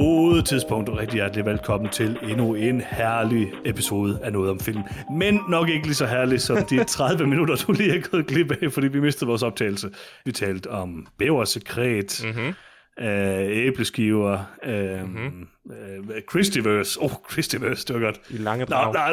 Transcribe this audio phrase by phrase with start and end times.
[0.00, 4.82] gode tidspunkt, og rigtig hjertelig velkommen til endnu en herlig episode af Noget om Film.
[5.12, 8.52] Men nok ikke lige så herlig som de 30 minutter, du lige har gået glip
[8.62, 9.90] af, fordi vi mistede vores optagelse.
[10.24, 12.54] Vi talte om bæversekret, mm-hmm.
[13.06, 15.48] øh, æbleskiver, øh, mm-hmm.
[15.72, 17.00] øh, Christiverse.
[17.00, 18.20] Åh, oh, Christiverse, det var godt.
[18.30, 18.86] I lange brag.
[18.86, 19.12] Nå, nej,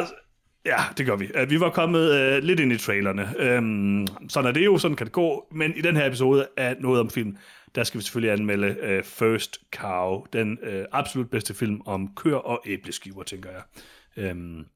[0.66, 1.30] Ja, det gør vi.
[1.42, 3.58] Uh, vi var kommet uh, lidt ind i trailerne.
[3.58, 5.46] Um, sådan er det jo, sådan kan det gå.
[5.52, 7.36] Men i den her episode af Noget om Film,
[7.74, 12.36] der skal vi selvfølgelig anmelde uh, First Cow, den uh, absolut bedste film om køer
[12.36, 14.30] og æbleskiver, tænker jeg.
[14.30, 14.66] Um,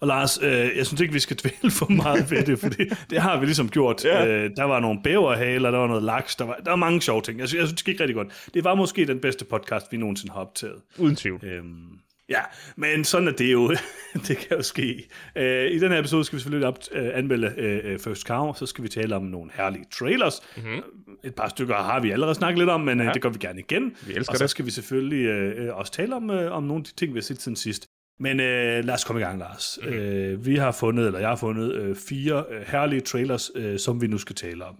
[0.00, 3.18] og Lars, uh, jeg synes ikke, vi skal dvæle for meget ved det, fordi det
[3.18, 4.04] har vi ligesom gjort.
[4.04, 4.24] Ja.
[4.24, 7.22] Uh, der var nogle bæverhaler, der var noget laks, der var, der var mange sjove
[7.22, 7.38] ting.
[7.40, 8.48] Jeg synes, jeg synes, det gik rigtig godt.
[8.54, 10.82] Det var måske den bedste podcast, vi nogensinde har optaget.
[10.98, 11.58] Uden tvivl.
[11.60, 11.98] Um,
[12.32, 12.40] Ja,
[12.76, 13.76] men sådan er det jo.
[14.28, 15.08] det kan jo ske.
[15.36, 18.66] Uh, I den her episode skal vi selvfølgelig op, uh, anmelde uh, First Cow, så
[18.66, 20.40] skal vi tale om nogle herlige trailers.
[20.56, 20.82] Mm-hmm.
[21.24, 23.60] Et par stykker har vi allerede snakket lidt om, men uh, det gør vi gerne
[23.60, 23.96] igen.
[24.06, 24.50] Vi elsker Og så det.
[24.50, 27.22] skal vi selvfølgelig uh, også tale om, uh, om nogle af de ting, vi har
[27.22, 27.86] set siden sidst.
[28.20, 28.46] Men uh,
[28.86, 29.78] lad os komme i gang, Lars.
[29.82, 30.32] Mm-hmm.
[30.34, 34.00] Uh, vi har fundet, eller jeg har fundet, uh, fire uh, herlige trailers, uh, som
[34.00, 34.74] vi nu skal tale om.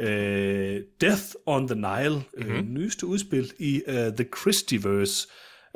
[0.00, 0.06] Uh,
[1.00, 2.58] Death on the Nile, mm-hmm.
[2.58, 5.28] uh, nyeste udspil i uh, The Christieverse,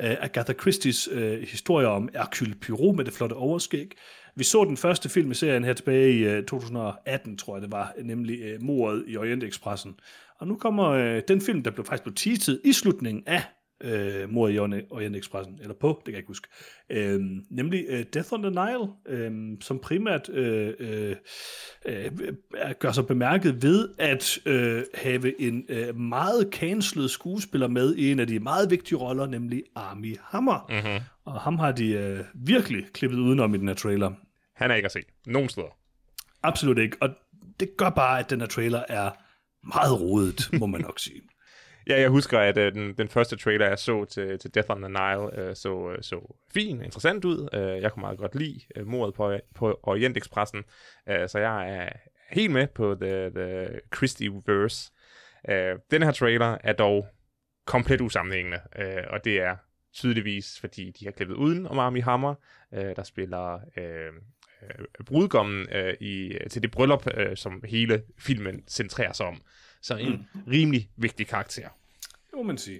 [0.03, 3.91] uh, Agatha Christie's uh, historie om Hercule Poirot med det flotte overskæg.
[4.35, 7.61] Vi så den første film i serien her tilbage i øh, uh, 2018, tror jeg
[7.61, 9.95] det var, nemlig uh, Mordet i Orientekspressen.
[10.39, 13.43] Og nu kommer uh, den film, der blev faktisk blev teaset i slutningen af
[13.83, 16.47] uh, Mordet i Orient- Orientekspressen, eller på, det kan jeg ikke huske,
[16.89, 18.79] uh, nemlig uh, Death on the Nile,
[19.29, 21.11] uh, som primært uh, uh,
[21.85, 28.11] uh, gør sig bemærket ved at uh, have en uh, meget cancelet skuespiller med i
[28.11, 30.65] en af de meget vigtige roller, nemlig Armie Hammer.
[30.69, 31.05] Mm-hmm.
[31.25, 34.11] Og ham har de uh, virkelig klippet udenom i den her trailer.
[34.55, 34.99] Han er ikke at se.
[35.27, 35.77] Nogen steder.
[36.43, 36.97] Absolut ikke.
[37.01, 37.09] Og
[37.59, 39.11] det gør bare, at den her trailer er
[39.67, 41.21] meget rodet, må man nok sige.
[41.87, 44.81] Ja, jeg husker, at uh, den, den første trailer, jeg så til, til Death on
[44.81, 47.49] the Nile, uh, så, uh, så fin, interessant ud.
[47.53, 50.63] Uh, jeg kunne meget godt lide uh, mordet på, på Orientekspressen,
[51.09, 51.89] uh, så jeg er
[52.29, 54.91] helt med på The, the Christie-verse.
[55.49, 57.07] Uh, den her trailer er dog
[57.65, 59.55] komplet usammenhængende, uh, og det er
[59.93, 62.35] tydeligvis, fordi de har klippet uden om Armie Hammer,
[62.71, 63.53] uh, der spiller...
[63.77, 64.23] Uh,
[65.05, 69.41] brudgommen øh, i, til det bryllup, øh, som hele filmen centrerer sig om.
[69.83, 70.51] Så en mm.
[70.51, 71.69] rimelig vigtig karakter.
[72.01, 72.79] Det må man sige.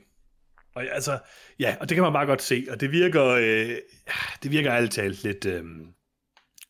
[0.76, 1.20] Og altså,
[1.60, 3.76] ja, og det kan man bare godt se, og det virker, øh,
[4.44, 5.64] det virker alt talt lidt, øh,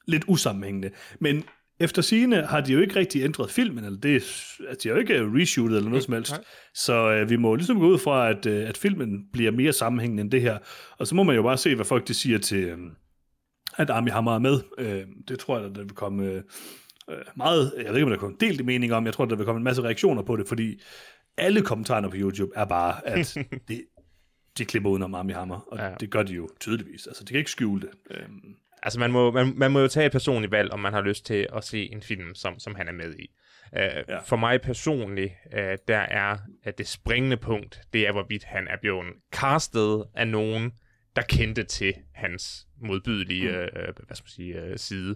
[0.08, 0.92] lidt usammenhængende.
[1.20, 1.44] Men
[1.80, 5.00] efter sigende har de jo ikke rigtig ændret filmen, eller det, altså, de har jo
[5.00, 6.34] ikke reshootet eller noget som helst.
[6.74, 10.22] Så øh, vi må ligesom gå ud fra, at, øh, at filmen bliver mere sammenhængende
[10.22, 10.58] end det her.
[10.98, 12.78] Og så må man jo bare se, hvad folk de siger til, øh,
[13.78, 14.60] at Armie Hammer er med.
[14.78, 16.42] Øh, det tror jeg, der vil komme øh,
[17.36, 19.58] meget, jeg ved ikke, om der kommer delt mening om, jeg tror, der vil komme
[19.58, 20.82] en masse reaktioner på det, fordi
[21.38, 23.38] alle kommentarerne på YouTube er bare, at
[23.68, 23.86] det,
[24.58, 25.94] de klipper udenom Armie Hammer, og ja.
[26.00, 27.08] det gør de jo tydeligvis.
[27.08, 28.18] Altså, de kan ikke skjule det.
[28.18, 28.56] Øhm.
[28.84, 31.26] Altså, man må, man, man må jo tage et personligt valg, om man har lyst
[31.26, 33.28] til at se en film, som, som han er med i.
[33.72, 34.20] Uh, ja.
[34.20, 38.78] For mig personligt, uh, der er at det springende punkt, det er, hvorvidt han er
[38.82, 40.72] blevet castet af nogen,
[41.16, 43.58] der kendte til hans modbydelige mm.
[43.58, 45.16] øh, hvad skal man sige, øh, side.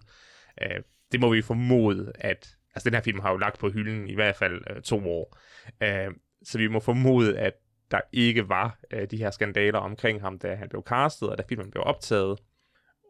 [0.61, 0.81] Øh,
[1.11, 4.15] det må vi formode, at altså den her film har jo lagt på hylden i
[4.15, 5.37] hvert fald øh, to år.
[5.83, 6.11] Øh,
[6.43, 7.53] så vi må formode, at
[7.91, 11.43] der ikke var øh, de her skandaler omkring ham, da han blev castet, og da
[11.49, 12.39] filmen blev optaget.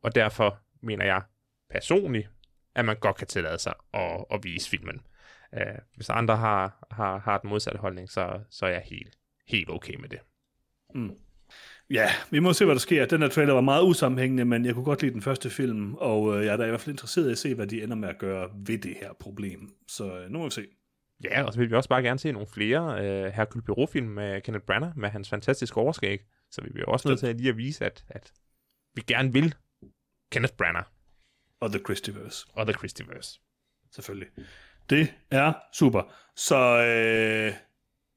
[0.04, 1.22] Og derfor mener jeg
[1.70, 2.30] personligt,
[2.76, 5.02] at man godt kan tillade sig at, at vise filmen.
[5.54, 9.16] Øh, hvis andre har, har, har den modsatte holdning, så, så er jeg helt,
[9.48, 10.20] helt okay med det.
[10.96, 11.16] Mm.
[11.90, 13.06] Ja, vi må se, hvad der sker.
[13.06, 16.38] Den her trailer var meget usammenhængende, men jeg kunne godt lide den første film, og
[16.38, 18.10] øh, jeg er da i hvert fald interesseret i at se, hvad de ender med
[18.10, 19.70] at gøre ved det her problem.
[19.88, 20.68] Så øh, nu må vi se.
[21.24, 24.42] Ja, og så vil vi også bare gerne se nogle flere øh, Hercule Poirot-film med
[24.42, 26.20] Kenneth Branagh, med hans fantastiske overskæg.
[26.52, 28.34] Så vi bliver også nødt til at lige at vise, at, at
[28.96, 29.56] vi gerne vil
[30.32, 30.88] Kenneth Branagh.
[31.60, 32.48] Og The Christieverse.
[32.54, 33.40] Og The Christieverse.
[33.92, 34.30] Selvfølgelig.
[34.90, 36.14] Det er super.
[36.36, 37.54] Så øh,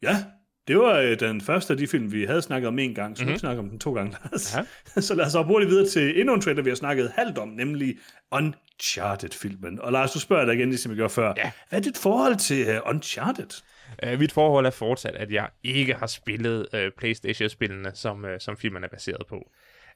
[0.02, 0.24] ja,
[0.68, 3.22] det var øh, den første af de film, vi havde snakket om en gang, så
[3.22, 3.32] mm-hmm.
[3.32, 4.16] nu snakker om den to gange.
[4.32, 5.00] Ja.
[5.00, 7.98] så lad os hurtigt videre til endnu en trailer, vi har snakket halvt om, nemlig
[8.32, 9.80] Uncharted-filmen.
[9.80, 11.34] Og Lars, du spørger dig igen, ligesom vi gjorde før.
[11.36, 11.50] Ja.
[11.68, 13.62] Hvad er dit forhold til uh, Uncharted?
[14.06, 18.56] Uh, mit forhold er fortsat, at jeg ikke har spillet uh, PlayStation-spillene, som, uh, som
[18.56, 19.36] filmen er baseret på.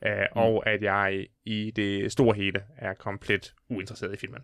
[0.06, 0.26] Uh, mm.
[0.32, 4.40] Og at jeg i det store hele er komplet uinteresseret i filmen.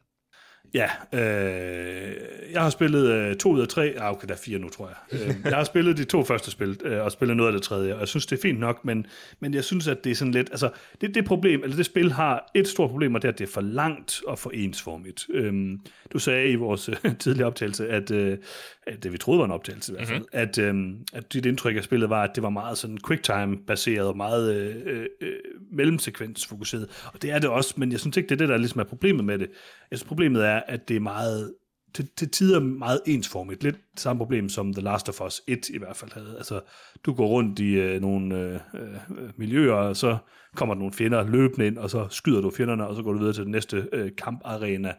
[0.75, 2.15] Ja, øh,
[2.53, 4.89] jeg har spillet øh, to ud af tre, ah, okay, der er fire nu, tror
[4.89, 5.21] jeg.
[5.29, 7.95] Øh, jeg har spillet de to første spil, øh, og spillet noget af det tredje,
[7.95, 9.07] og jeg synes, det er fint nok, men,
[9.41, 10.71] men jeg synes, at det er sådan lidt, altså,
[11.01, 13.49] det, det problem, eller det spil har et stort problem, og det er, at det
[13.49, 15.27] er for langt og for ensformigt.
[15.31, 15.79] Øh,
[16.13, 18.39] du sagde i vores øh, tidlige optagelse, at, øh,
[19.03, 20.41] det vi troede var en optagelse i hvert fald, mm-hmm.
[20.41, 24.17] at, øhm, at dit indtryk af spillet var, at det var meget sådan quicktime-baseret og
[24.17, 25.33] meget øh, øh,
[25.73, 27.09] mellemsekvensfokuseret.
[27.15, 28.85] Og det er det også, men jeg synes ikke, det er det, der ligesom er
[28.85, 29.51] problemet med det.
[29.91, 31.55] Jeg synes, problemet er, at det er meget
[31.95, 33.63] til, til tider meget ensformigt.
[33.63, 36.35] Lidt samme problem som The Last of Us 1 i hvert fald havde.
[36.37, 36.61] Altså,
[37.05, 40.17] du går rundt i øh, nogle øh, øh, miljøer, og så
[40.57, 43.19] kommer der nogle fjender løbende ind, og så skyder du fjenderne, og så går du
[43.19, 44.93] videre til den næste øh, kamparena.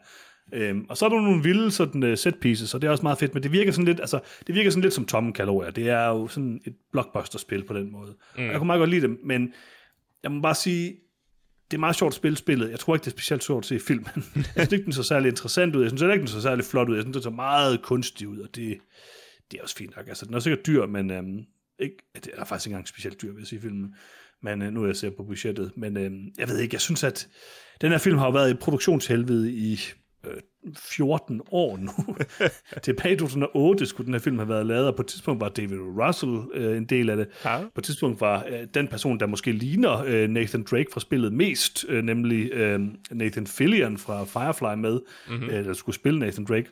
[0.54, 3.04] Øhm, og så er der nogle vilde sådan, uh, set pieces, og det er også
[3.04, 5.72] meget fedt, men det virker sådan lidt, altså, det virker sådan lidt som Tom Kalorier.
[5.72, 8.16] Det er jo sådan et blockbuster-spil på den måde.
[8.38, 8.44] Mm.
[8.44, 9.54] Jeg kunne meget godt lide det, men
[10.24, 10.96] jeg må bare sige,
[11.72, 12.72] det er meget sjovt at spille spillet.
[12.72, 14.08] Jeg tror ikke, det er specielt sjovt at se filmen.
[14.36, 15.82] jeg synes ikke, den så særlig interessant ud.
[15.82, 16.96] Jeg synes ikke, den så særlig flot ud.
[16.96, 18.78] Jeg synes, den så meget kunstig ud, og det,
[19.52, 20.08] det er også fint nok.
[20.08, 21.40] Altså, den er sikkert dyr, men øhm,
[21.80, 23.96] ikke, det er faktisk ikke engang specielt dyr, vil jeg sige, filmen.
[24.44, 25.72] Men øh, nu er jeg ser på budgettet.
[25.76, 27.28] Men øhm, jeg ved ikke, jeg synes, at
[27.82, 29.80] den her film har været i produktionshelvede i
[30.78, 32.16] 14 år nu.
[32.84, 35.50] Tilbage i 2008 skulle den her film have været lavet, og på et tidspunkt var
[35.50, 37.28] David Russell øh, en del af det.
[37.46, 37.60] Ja.
[37.60, 41.34] På et tidspunkt var øh, den person, der måske ligner øh, Nathan Drake fra spillet
[41.34, 42.80] mest, øh, nemlig øh,
[43.12, 45.50] Nathan Fillion fra Firefly med, mm-hmm.
[45.50, 46.70] øh, der skulle spille Nathan Drake.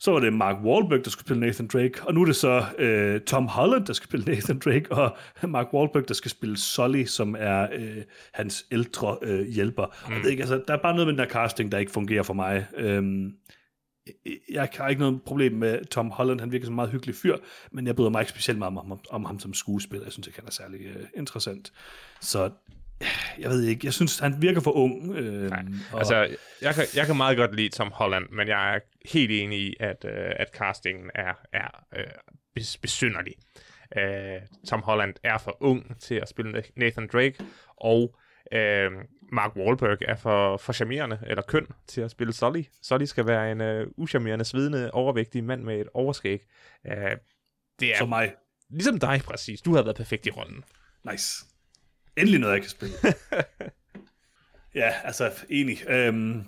[0.00, 2.64] Så var det Mark Wahlberg, der skulle spille Nathan Drake, og nu er det så
[2.78, 5.16] øh, Tom Holland, der skal spille Nathan Drake, og
[5.48, 8.02] Mark Wahlberg, der skal spille Sully, som er øh,
[8.32, 9.86] hans ældre øh, hjælper.
[10.08, 10.14] Mm.
[10.14, 12.22] Jeg ved ikke, altså, der er bare noget med den der casting, der ikke fungerer
[12.22, 12.66] for mig.
[12.76, 13.32] Øhm,
[14.50, 17.36] jeg har ikke noget problem med Tom Holland, han virker som en meget hyggelig fyr,
[17.72, 20.06] men jeg bryder mig ikke specielt meget om, om, om ham som skuespiller.
[20.06, 21.72] Jeg synes ikke, han er særlig øh, interessant.
[22.20, 22.50] Så
[23.38, 25.16] jeg ved ikke, jeg synes, han virker for ung.
[25.16, 25.98] Øh, Nej, og...
[25.98, 28.80] altså, jeg kan, jeg kan meget godt lide Tom Holland, men jeg er
[29.12, 32.04] helt enig i, at, øh, at castingen er, er øh,
[32.54, 33.34] bes, besynderlig.
[33.98, 37.34] Øh, Tom Holland er for ung til at spille Nathan Drake,
[37.76, 38.16] og
[38.52, 38.90] øh,
[39.32, 42.62] Mark Wahlberg er for, for charmerende, eller køn, til at spille Sully.
[42.82, 46.40] Sully skal være en øh, uschammerende, svidende, overvægtig mand med et overskæg.
[46.86, 47.16] Øh,
[47.80, 48.34] det er, Som mig.
[48.70, 49.60] Ligesom dig, præcis.
[49.60, 50.64] Du har været perfekt i rollen.
[51.10, 51.44] Nice.
[52.16, 52.94] Endelig noget, jeg kan spille.
[54.80, 55.90] ja, altså, enig.
[55.90, 56.42] Øhm,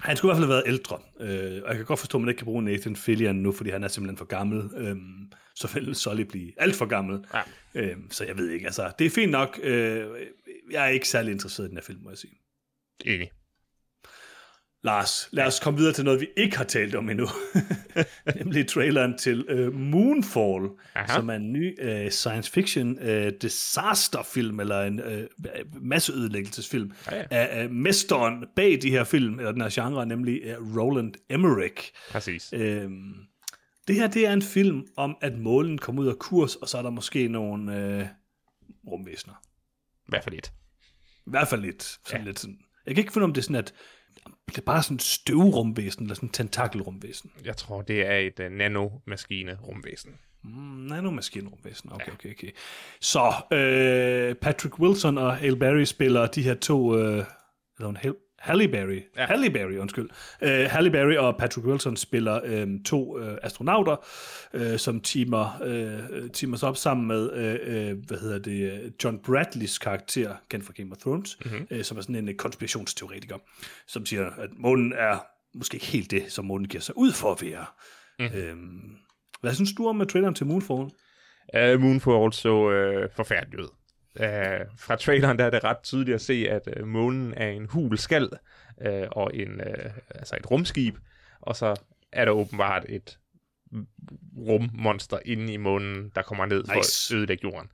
[0.00, 2.22] han skulle i hvert fald have været ældre, øh, og jeg kan godt forstå, at
[2.22, 4.70] man ikke kan bruge Nathan Fillion nu, fordi han er simpelthen for gammel.
[4.76, 7.24] Øhm, så vil Sully blive alt for gammel.
[7.34, 7.42] Ja.
[7.74, 9.60] Øhm, så jeg ved ikke, altså, det er fint nok.
[9.62, 10.06] Øh,
[10.70, 12.38] jeg er ikke særlig interesseret i den her film, må jeg sige.
[13.04, 13.30] Enig.
[14.84, 17.28] Lars, lad os komme videre til noget, vi ikke har talt om endnu.
[18.38, 21.14] Nemlig traileren til uh, Moonfall, Aha.
[21.14, 27.24] som er en ny uh, science fiction uh, disasterfilm, eller en uh, masseødelæggelsesfilm, ja, ja.
[27.30, 31.92] af uh, mesteren bag de her film, eller den her genre, nemlig uh, Roland Emmerich.
[32.10, 32.52] Præcis.
[32.52, 32.60] Uh,
[33.88, 36.78] det her, det er en film om, at målen kommer ud af kurs, og så
[36.78, 38.06] er der måske nogle uh,
[38.92, 39.34] rumvæsener.
[40.06, 40.52] I hvert fald lidt.
[41.26, 41.82] I hvert fald lidt.
[41.82, 42.26] Sådan ja.
[42.26, 42.58] lidt sådan.
[42.86, 43.74] Jeg kan ikke finde om det er sådan, at
[44.46, 47.30] det er bare sådan et støvrumvæsen, eller sådan et tentakelrumvæsen.
[47.44, 50.18] Jeg tror, det er et uh, nanomaskine-rumvæsen.
[50.44, 52.12] Mm, nanomaskine-rumvæsen, okay, ja.
[52.12, 52.50] okay, okay.
[53.00, 57.24] Så, øh, Patrick Wilson og Hale Berry spiller de her to, øh,
[57.78, 57.96] eller en
[58.42, 59.26] Halle Berry, ja.
[59.26, 60.10] Halle Berry, undskyld.
[60.42, 63.96] Uh, Halle Berry og Patrick Wilson spiller um, to uh, astronauter,
[64.54, 69.18] uh, som teamer, uh, teamer sig op sammen med, uh, uh, hvad hedder det, John
[69.18, 71.66] Bradleys karakter, kendt fra Game of Thrones, mm-hmm.
[71.70, 73.38] uh, som er sådan en konspirationsteoretiker,
[73.86, 75.18] som siger, at månen er
[75.54, 77.64] måske ikke helt det, som månen giver sig ud for at være.
[78.18, 78.24] Mm.
[78.24, 78.58] Uh,
[79.40, 80.90] hvad synes du om traileren til Moonfall?
[81.56, 83.68] Uh, Moonfall så uh, forfærdeligt ud.
[84.20, 84.26] Uh,
[84.78, 87.98] fra traileren der er det ret tydeligt at se, at uh, månen er en hul
[87.98, 88.28] skal
[88.86, 90.96] uh, og en, uh, altså et rumskib,
[91.40, 91.80] og så
[92.12, 93.18] er der åbenbart et
[94.36, 96.72] rummonster inde i månen, der kommer ned nice.
[96.72, 97.70] for at ødelægge jorden.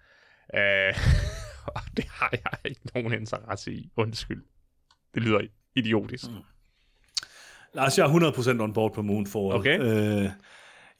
[0.54, 0.98] Uh,
[1.76, 3.90] og det har jeg ikke nogen interesse i.
[3.96, 4.42] Undskyld.
[5.14, 5.40] Det lyder
[5.74, 6.24] idiotisk.
[6.30, 6.36] Mm.
[7.74, 9.52] Lars, jeg er 100% on board på Moonfall.
[9.52, 9.78] Okay.
[9.78, 10.30] Uh,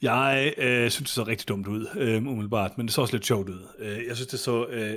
[0.01, 3.25] jeg øh, synes, det så rigtig dumt ud, øh, umiddelbart, men det så også lidt
[3.25, 3.67] sjovt ud.
[3.79, 4.95] Øh, jeg synes, det så øh,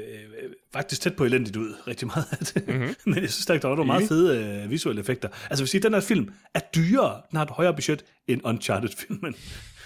[0.72, 2.52] faktisk tæt på elendigt ud, rigtig meget.
[2.66, 2.94] Mm-hmm.
[3.12, 5.28] men jeg synes, der var meget fede øh, visuelle effekter.
[5.50, 9.34] Altså, hvis den her film er dyrere, den har et højere budget end Uncharted-filmen.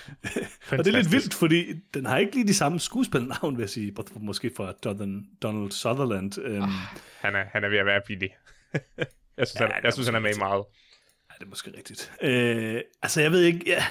[0.71, 3.71] og det er lidt vildt, fordi den har ikke lige de samme skuespilnavn, vil jeg
[3.71, 4.73] sige, måske fra
[5.43, 6.39] Donald Sutherland.
[6.39, 6.69] Um, oh,
[7.21, 8.31] han, er, han er ved at være billig.
[9.39, 10.65] jeg synes, ja, han, jeg synes han er med i meget.
[11.31, 12.13] Ja, det er måske rigtigt.
[12.23, 13.85] Øh, altså, jeg ved ikke, ja,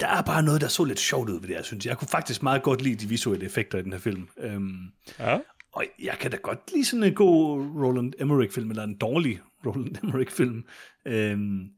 [0.00, 1.86] der er bare noget, der så lidt sjovt ud ved det, jeg synes.
[1.86, 4.28] Jeg kunne faktisk meget godt lide de visuelle effekter i den her film.
[4.38, 4.78] Øhm,
[5.18, 5.38] ja.
[5.72, 9.96] Og jeg kan da godt lide sådan en god Roland Emmerich-film, eller en dårlig Roland
[10.02, 10.64] Emmerich-film.
[11.06, 11.68] Øhm,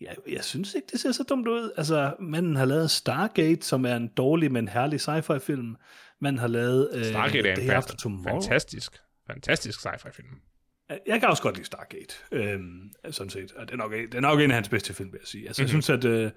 [0.00, 1.70] jeg, jeg synes ikke, det ser så dumt ud.
[1.76, 5.76] Altså, manden har lavet Stargate, som er en dårlig, men herlig sci-fi-film.
[6.20, 8.40] Man har lavet øh, Stargate er en Tomorrow.
[8.40, 8.92] fantastisk,
[9.26, 10.40] fantastisk sci-fi-film.
[11.06, 13.52] Jeg kan også godt lide Stargate, øhm, sådan set.
[13.60, 15.46] Det er, nok, det er nok en af hans bedste film, vil jeg sige.
[15.46, 15.68] Altså, mm-hmm.
[15.68, 15.82] jeg mhm.
[15.82, 16.30] synes, at øh,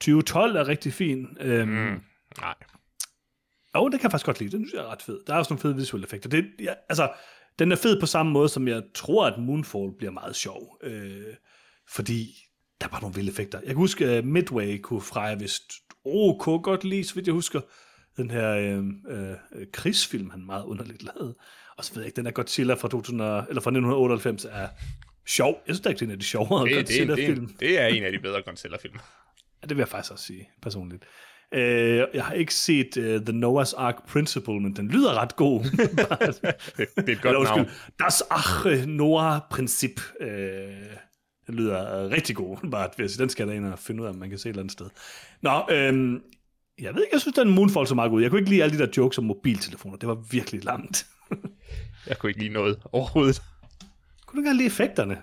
[0.00, 1.26] 2012 er rigtig fin.
[1.40, 2.00] Øhm, mm.
[2.40, 2.54] Nej.
[3.76, 4.56] Jo, det kan jeg faktisk godt lide.
[4.56, 5.20] Den synes jeg er ret fed.
[5.26, 6.28] Der er også nogle fede visuelle effekter.
[6.28, 7.12] Det, ja, altså,
[7.58, 10.78] den er fed på samme måde, som jeg tror, at Moonfall bliver meget sjov.
[10.82, 11.34] Øh,
[11.88, 12.34] fordi
[12.80, 13.58] der er bare nogle vilde effekter.
[13.58, 15.72] Jeg kan huske, at Midway kunne Freja vist
[16.04, 17.60] OK godt lide, så vidt jeg husker,
[18.16, 21.34] den her øh, øh, krigsfilm, han meget underligt lavede.
[21.76, 24.68] Og så ved jeg ikke, den er Godzilla fra, 2000, eller fra 1998 er
[25.26, 25.62] sjov.
[25.66, 27.46] Jeg synes, det er ikke en af de sjovere Godzilla-film.
[27.46, 28.94] Det, det er en af de bedre Godzilla-film.
[29.62, 31.04] Ja, det vil jeg faktisk også sige, personligt.
[31.54, 35.64] Øh, jeg har ikke set uh, The Noah's Ark Principle, men den lyder ret god.
[35.64, 35.76] det,
[36.96, 37.68] det er et godt navn.
[37.98, 40.00] Das Arche Noah Princip.
[40.20, 40.28] Øh,
[41.46, 44.06] den lyder uh, rigtig god, bare at den skal jeg da ind og finde ud
[44.06, 44.86] af, om man kan se et eller andet sted.
[45.42, 46.20] Nå, øh,
[46.80, 48.22] jeg ved ikke, jeg synes, den Moonfall så meget god.
[48.22, 49.96] Jeg kunne ikke lide alle de der jokes om mobiltelefoner.
[49.96, 51.06] Det var virkelig lamt.
[52.08, 53.42] jeg kunne ikke lide noget overhovedet.
[54.26, 55.18] Kunne du ikke lide effekterne?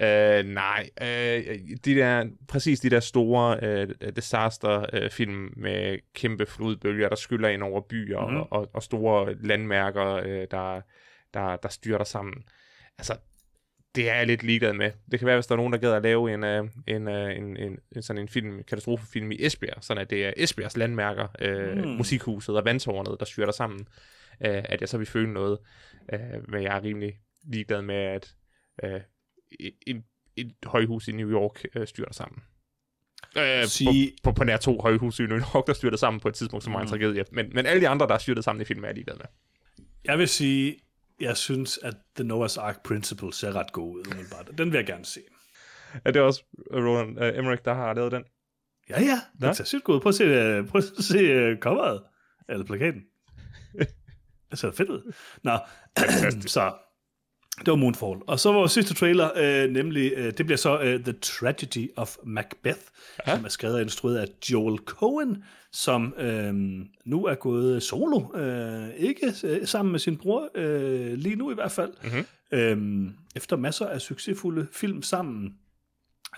[0.00, 7.08] Uh, nej, uh, de der, præcis de der store uh, disaster-film uh, med kæmpe flodbølger,
[7.08, 8.36] der skyller ind over byer mm-hmm.
[8.36, 10.80] og, og, og store landmærker, uh, der,
[11.34, 12.42] der, der styrter sammen.
[12.98, 13.16] Altså,
[13.94, 14.90] det er jeg lidt ligeglad med.
[15.10, 17.36] Det kan være, hvis der er nogen, der gad at lave en, uh, en, uh,
[17.36, 21.26] en, en, en, sådan en film, katastrofefilm i Esbjerg, sådan at det er Esbjergs landmærker,
[21.44, 21.88] uh, mm.
[21.88, 23.80] musikhuset og vandtårnet, der styrter sammen,
[24.40, 25.58] uh, at jeg så vil føle noget.
[26.12, 28.34] Uh, men jeg er rimelig ligeglad med, at
[28.84, 29.00] uh,
[29.60, 30.02] et,
[30.36, 32.42] et højhus i New York øh, styrter sammen.
[33.36, 34.12] Øh, sige...
[34.22, 36.64] på, på, på nær to højhus i New York, der styrter sammen på et tidspunkt,
[36.64, 36.88] som var en mm.
[36.88, 37.24] tragedie.
[37.32, 39.26] Men, men alle de andre, der er styrtet sammen i filmen, er jeg ligeglad med.
[40.04, 40.76] Jeg vil sige,
[41.20, 44.50] jeg synes, at The Noah's Ark Principle ser ret god ud, umiddelbart.
[44.58, 45.20] Den vil jeg gerne se.
[46.04, 48.24] Er det også Roland uh, Emmerich, der har lavet den?
[48.90, 49.20] Ja, ja.
[49.38, 49.52] Den ja?
[49.52, 50.00] ser sygt god ud.
[50.00, 52.02] Prøv at se, uh, prøv at se uh, coveret.
[52.48, 53.02] Eller plakaten.
[54.50, 55.12] det ser fedt ud.
[55.42, 55.58] Nå,
[56.54, 56.74] så
[57.66, 58.20] det var Moonfall.
[58.26, 62.16] Og så vores sidste trailer, øh, nemlig, øh, det bliver så øh, The Tragedy of
[62.24, 62.80] Macbeth,
[63.26, 63.36] ja.
[63.36, 66.54] som er skrevet og instrueret af Joel Cohen, som øh,
[67.04, 68.36] nu er gået solo.
[68.38, 71.92] Øh, ikke øh, sammen med sin bror, øh, lige nu i hvert fald.
[72.02, 72.26] Mm-hmm.
[72.52, 75.54] Øh, efter masser af succesfulde film sammen,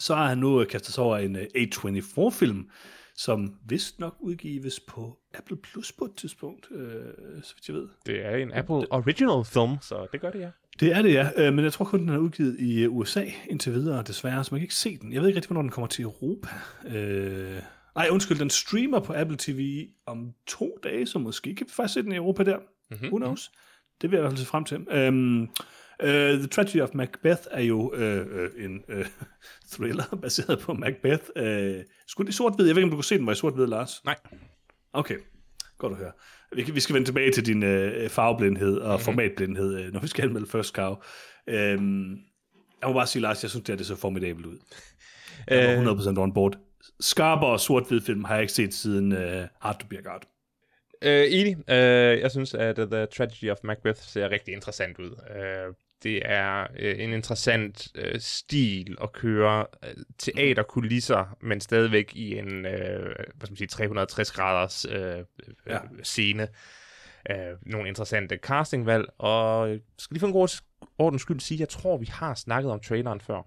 [0.00, 2.70] så har han nu kastet sig over en øh, A24-film,
[3.16, 7.04] som vist nok udgives på Apple Plus på et tidspunkt, øh,
[7.42, 7.88] så vidt jeg ved.
[8.06, 10.50] Det er en Apple Original film, så det gør det, ja.
[10.80, 11.28] Det er det, ja.
[11.36, 14.48] Øh, men jeg tror kun, den er udgivet i øh, USA indtil videre, desværre, så
[14.54, 15.12] man kan ikke se den.
[15.12, 16.48] Jeg ved ikke rigtig, hvornår den kommer til Europa.
[16.86, 17.62] Øh...
[17.96, 21.94] Nej, undskyld, den streamer på Apple TV om to dage, så måske kan vi faktisk
[21.94, 22.58] se den i Europa der.
[22.90, 23.06] Mm-hmm.
[23.08, 23.50] Who knows?
[24.02, 25.08] Det vil jeg i hvert fald se frem til.
[25.08, 25.42] Um,
[26.02, 29.06] uh, The Tragedy of Macbeth er jo uh, en uh,
[29.72, 31.24] thriller baseret på Macbeth.
[31.36, 32.66] Uh, skulle det sort-hvid?
[32.66, 34.04] Jeg ved ikke, om du kunne se den var i sort-hvid, Lars?
[34.04, 34.16] Nej.
[34.92, 35.16] Okay,
[35.88, 36.12] godt at høre.
[36.52, 39.04] Vi, vi skal vende tilbage til din øh, farveblindhed og mm-hmm.
[39.04, 40.94] formatblindhed, øh, når vi skal anmelde First Cow.
[41.48, 42.10] Øhm,
[42.80, 44.58] jeg må bare sige, Lars, jeg synes, det, er, det så formidabelt ud.
[45.48, 46.58] Jeg er 100% on board.
[47.00, 50.20] Skarpere sort-hvid film har jeg ikke set siden øh, Hard to Be a God.
[51.02, 51.56] Øh, enig.
[51.56, 55.10] Uh, jeg synes, at The Tragedy of Macbeth ser rigtig interessant ud.
[55.10, 62.38] Uh, det er øh, en interessant øh, stil at køre øh, teaterkulisser, men stadigvæk i
[62.38, 65.24] en øh, hvad skal man sige, 360 graders øh, øh,
[65.66, 65.78] ja.
[66.02, 66.48] scene.
[67.30, 67.36] Øh,
[67.66, 70.62] nogle interessante castingvalg, og skal lige for en god
[70.98, 73.42] ordens skyld sige, jeg tror, vi har snakket om traileren før.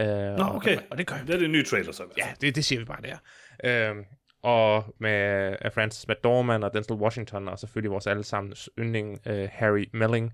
[0.00, 0.76] Øh, Nå, okay.
[0.76, 2.04] Og, og det, gør, det er det nye trailer, så.
[2.18, 3.16] Ja, det, det siger vi bare der.
[3.64, 3.96] Øh,
[4.42, 10.32] og med Francis McDormand og Denzel Washington, og selvfølgelig vores allesammens yndling, uh, Harry Melling,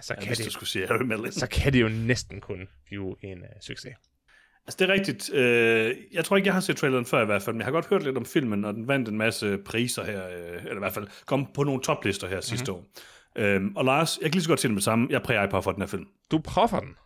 [0.00, 1.34] så, ja, kan det, skulle sige Harry Melling.
[1.34, 3.94] så kan det jo næsten kun blive en uh, succes.
[4.66, 5.30] Altså, det er rigtigt.
[5.32, 7.72] Uh, jeg tror ikke, jeg har set traileren før i hvert fald, men jeg har
[7.72, 10.78] godt hørt lidt om filmen, og den vandt en masse priser her, uh, eller i
[10.78, 12.42] hvert fald kom på nogle toplister her mm-hmm.
[12.42, 12.84] sidste år.
[13.40, 15.06] Uh, og Lars, jeg kan lige så godt se den med samme.
[15.10, 16.06] Jeg præger på for den her film.
[16.30, 16.96] Du prøver den?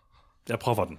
[0.48, 0.98] Jeg prøver den.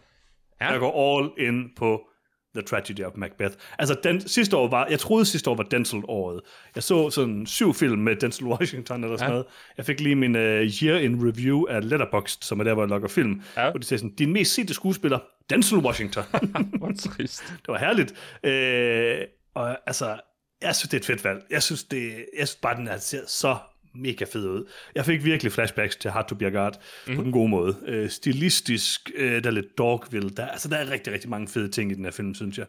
[0.61, 0.71] Ja.
[0.71, 2.09] Jeg går all in på
[2.55, 3.55] The Tragedy of Macbeth.
[3.79, 6.41] Altså, den, sidste år var, jeg troede sidste år var Denzel-året.
[6.75, 9.33] Jeg så sådan syv film med Denzel Washington eller sådan ja.
[9.33, 9.45] noget.
[9.77, 12.89] Jeg fik lige min uh, year in review af Letterboxd, som er der, hvor jeg
[12.89, 13.41] logger film.
[13.57, 13.71] Ja.
[13.71, 15.19] Og de sagde sådan, din mest sete skuespiller,
[15.49, 16.23] Denzel Washington.
[16.31, 18.11] det var herligt.
[18.43, 20.19] Uh, og altså,
[20.61, 21.43] jeg synes, det er et fedt valg.
[21.49, 23.57] Jeg synes, det, jeg synes bare, den er, så
[23.95, 24.69] mega fed ud.
[24.95, 27.15] Jeg fik virkelig flashbacks til Hard to Be a God mm.
[27.15, 27.23] på mhm.
[27.23, 27.77] den gode måde.
[27.85, 30.29] Øh, stilistisk, øh, der er lidt dogville.
[30.29, 32.65] Der, altså, der er rigtig, rigtig mange fede ting i den her film, synes jeg.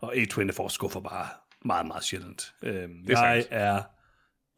[0.00, 1.26] Og A24 skuffer bare
[1.64, 2.54] meget, meget sjældent.
[2.62, 3.48] Øh, det er jeg sandt.
[3.50, 3.82] er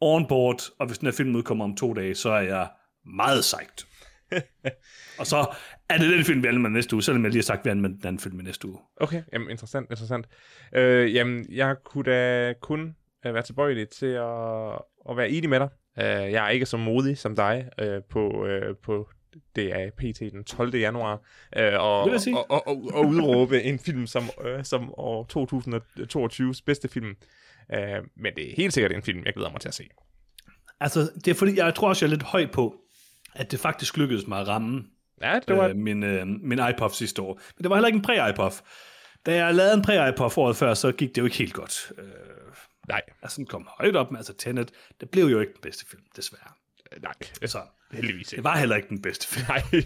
[0.01, 2.69] on board, og hvis den her film udkommer om to dage, så er jeg
[3.05, 3.85] meget sejt.
[5.19, 5.55] og så
[5.89, 7.69] er det den film, vi anmelder næste uge, selvom jeg lige har sagt, at vi
[7.69, 8.79] anmelder den anden film næste uge.
[8.97, 10.27] Okay, jamen interessant, interessant.
[10.75, 12.95] Øh, jamen, jeg kunne da kun
[13.25, 14.71] øh, være tilbøjelig til at,
[15.09, 15.69] at være enig med dig.
[15.97, 19.09] Uh, jeg er ikke så modig som dig uh, på, uh, på
[19.55, 20.75] det er PT den 12.
[20.75, 21.13] januar,
[21.57, 22.09] uh, og, og,
[22.49, 25.27] og, og, og udråbe en film som, uh, som år
[26.53, 27.15] 2022's bedste film.
[27.73, 29.89] Øh, men det er helt sikkert en film, jeg glæder mig til at se.
[30.79, 32.75] Altså, det er fordi, jeg tror også, jeg er lidt høj på,
[33.35, 34.83] at det faktisk lykkedes mig at ramme
[35.21, 35.67] Ja, det var...
[35.67, 37.33] øh, min, øh, min iPod sidste år.
[37.57, 38.61] Men det var heller ikke en præ-iPod.
[39.25, 41.91] Da jeg lavede en præ-iPod året før, så gik det jo ikke helt godt.
[41.97, 42.05] Øh,
[42.87, 45.85] Nej, altså, den kom højt op, men altså Tenet, det blev jo ikke den bedste
[45.89, 46.51] film, desværre.
[47.01, 47.13] nej.
[47.45, 47.61] Så
[47.91, 48.43] Heldigvis det ikke.
[48.43, 49.45] var heller ikke den bedste film.
[49.47, 49.61] Nej.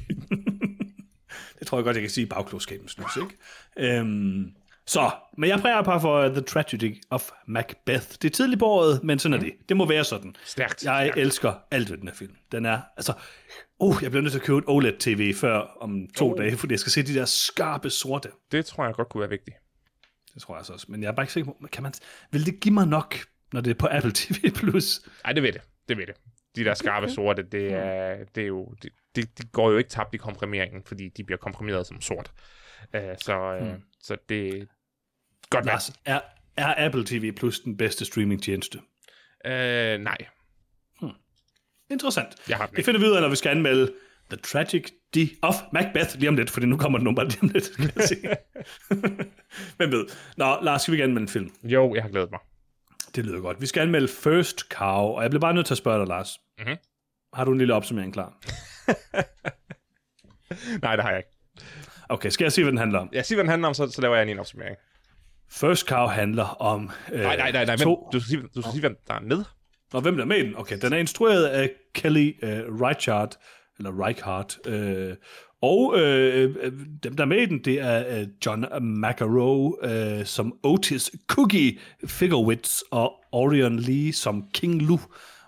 [1.59, 3.97] Det tror jeg godt, jeg kan sige i bagklodskabens lys, ikke?
[3.97, 4.51] Øhm,
[4.87, 8.07] så, men jeg præger bare for The Tragedy of Macbeth.
[8.21, 9.53] Det er tidligt på året, men sådan er det.
[9.69, 10.35] Det må være sådan.
[10.45, 10.83] Stærkt.
[10.83, 11.17] Jeg stærkt.
[11.17, 12.35] elsker alt ved den her film.
[12.51, 13.13] Den er, altså,
[13.79, 16.37] uh, jeg bliver nødt til at købe et OLED-TV før om to Oh.
[16.37, 18.29] dage, fordi jeg skal se de der skarpe sorte.
[18.51, 19.57] Det tror jeg godt kunne være vigtigt.
[20.39, 20.85] Det tror jeg altså også.
[20.89, 21.93] Men jeg er bare ikke sikker på, kan man,
[22.31, 23.15] vil det give mig nok,
[23.53, 24.49] når det er på Apple TV+.
[24.55, 25.01] Plus?
[25.23, 25.61] Nej, det ved det.
[25.89, 26.15] Det ved det.
[26.55, 27.13] De der skarpe okay.
[27.13, 28.73] sorte, det er, det er jo...
[28.83, 32.31] Det, det, de går jo ikke tabt i komprimeringen, fordi de bliver komprimeret som sort.
[32.93, 33.81] Uh, så, uh, Hmm.
[34.01, 34.67] så det
[35.49, 35.65] godt.
[35.65, 36.21] Lars, er,
[36.57, 38.77] er Apple TV Plus den bedste streamingtjeneste?
[39.45, 39.51] Uh,
[40.03, 40.17] nej,
[41.91, 42.49] Interessant.
[42.49, 42.85] jeg har den Det ikke.
[42.85, 43.93] finder vi ud af, når vi skal anmelde
[44.29, 47.75] The Tragedy of Macbeth lige om lidt, fordi nu kommer den bare lige om lidt,
[47.77, 48.15] kan jeg se.
[49.77, 50.05] Hvem ved?
[50.37, 51.51] Nå, Lars, skal vi ikke anmelde en film?
[51.63, 52.39] Jo, jeg har glædet mig.
[53.15, 53.61] Det lyder godt.
[53.61, 56.37] Vi skal anmelde First Cow, og jeg bliver bare nødt til at spørge dig, Lars.
[56.59, 56.75] Mhm.
[57.33, 58.33] Har du en lille opsummering klar?
[60.81, 61.29] Nej, det har jeg ikke.
[62.09, 63.09] Okay, skal jeg sige, hvad den handler om?
[63.13, 64.75] Jeg siger, hvad den handler om, så, så laver jeg en opsummering.
[65.51, 66.91] First Cow handler om...
[67.11, 67.75] Øh, Nej, nej, nej, nej.
[67.75, 68.09] To...
[68.13, 69.43] Du skal sige, du skal sige hvem der er med.
[69.93, 70.55] Og hvem der er med i den?
[70.57, 73.37] Okay, den er instrueret af Kelly øh, Reichardt,
[73.79, 75.15] eller Reichardt, øh,
[75.61, 76.71] og øh, øh,
[77.03, 81.79] dem, der er med i den, det er øh, John McEnroe øh, som Otis Cookie
[82.05, 84.99] Figurewitz, og Orion Lee som King Lu,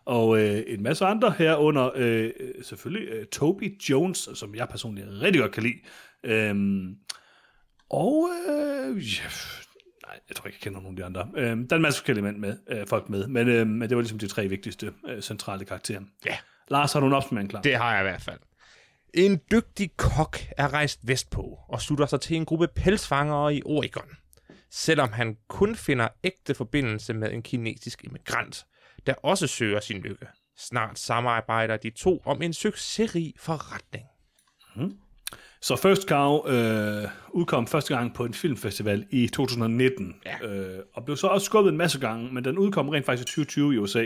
[0.05, 2.31] og øh, en masse andre herunder, øh,
[2.63, 5.77] selvfølgelig øh, Toby Jones, som jeg personligt rigtig godt kan lide.
[6.23, 6.95] Øhm,
[7.89, 9.27] og øh, ja,
[10.07, 11.27] nej, jeg tror ikke, jeg kender nogen af de andre.
[11.35, 13.97] Øh, der er en masse forskellige mænd med, øh, folk med, men, øh, men det
[13.97, 16.01] var ligesom de tre vigtigste øh, centrale karakterer.
[16.25, 16.37] Ja.
[16.67, 17.61] Lars, har du en opsummering klar?
[17.61, 18.39] Det har jeg i hvert fald.
[19.13, 24.17] En dygtig kok er rejst vestpå og slutter sig til en gruppe pelsfangere i Oregon.
[24.69, 28.65] Selvom han kun finder ægte forbindelse med en kinesisk immigrant,
[29.05, 30.27] der også søger sin lykke.
[30.57, 34.05] Snart samarbejder de to om en succesrig forretning.
[35.63, 40.47] Så First Cow øh, udkom første gang på en filmfestival i 2019, Ja.
[40.47, 43.31] øh, og blev så også skubbet en masse gange, men den udkom rent faktisk i
[43.31, 44.05] 2020 i USA.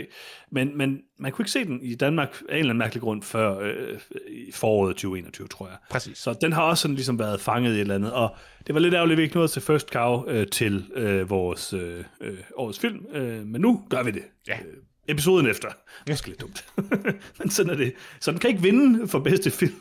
[0.50, 3.22] Men, men man kunne ikke se den i Danmark af en eller anden mærkelig grund
[3.22, 5.76] før øh, i foråret 2021, tror jeg.
[5.90, 6.18] Præcis.
[6.18, 8.80] Så den har også sådan ligesom været fanget i et eller andet, og det var
[8.80, 12.38] lidt ærgerligt, at vi ikke nåede til First Cow øh, til øh, vores øh, øh,
[12.56, 14.22] årets film, øh, men nu gør vi det.
[14.48, 14.54] Ja.
[14.58, 14.74] Øh,
[15.08, 15.68] episoden efter.
[16.10, 16.64] Måske lidt dumt.
[17.38, 17.92] men sådan er det.
[18.20, 19.74] Så den kan ikke vinde for bedste film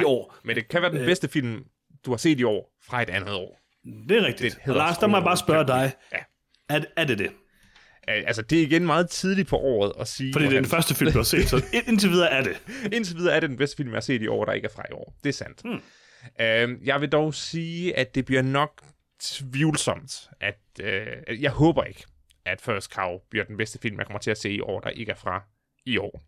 [0.00, 0.36] i år.
[0.44, 1.06] Men det kan være den Øh.
[1.06, 1.64] bedste film,
[2.06, 3.58] du har set i år, fra et andet år.
[4.08, 4.58] Det er rigtigt.
[4.66, 5.92] Det Lars, der må jeg bare spørge dig.
[6.12, 6.18] Ja.
[6.68, 7.30] Er, er det det?
[8.08, 10.32] Altså, det er igen meget tidligt på året at sige...
[10.32, 12.56] Fordi det er den første film, du har set, så indtil videre er det.
[12.92, 14.72] Indtil videre er det den bedste film, jeg har set i år, der ikke er
[14.74, 15.14] fra i år.
[15.22, 15.62] Det er sandt.
[15.64, 15.80] Hmm.
[16.40, 18.82] Øhm, jeg vil dog sige, at det bliver nok
[19.20, 22.04] tvivlsomt, at øh, jeg håber ikke,
[22.46, 24.90] at First Cow bliver den bedste film, jeg kommer til at se i år, der
[24.90, 25.42] ikke er fra
[25.86, 26.22] i år.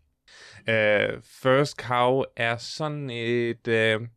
[0.59, 4.07] Uh, First Cow er sådan et uh,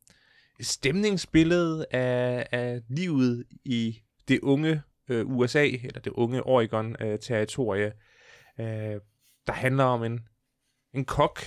[0.61, 7.93] stemningsbillede af, af livet i det unge øh, uh, USA, eller det unge Oregon-territorie,
[8.61, 9.01] øh,
[9.47, 10.29] der handler om en,
[10.95, 11.41] en kok,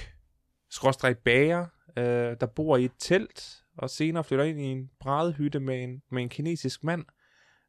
[0.69, 1.65] skråstrej bager,
[1.97, 2.03] uh,
[2.39, 6.21] der bor i et telt, og senere flytter ind i en brædehytte med en, med
[6.21, 7.05] en kinesisk mand,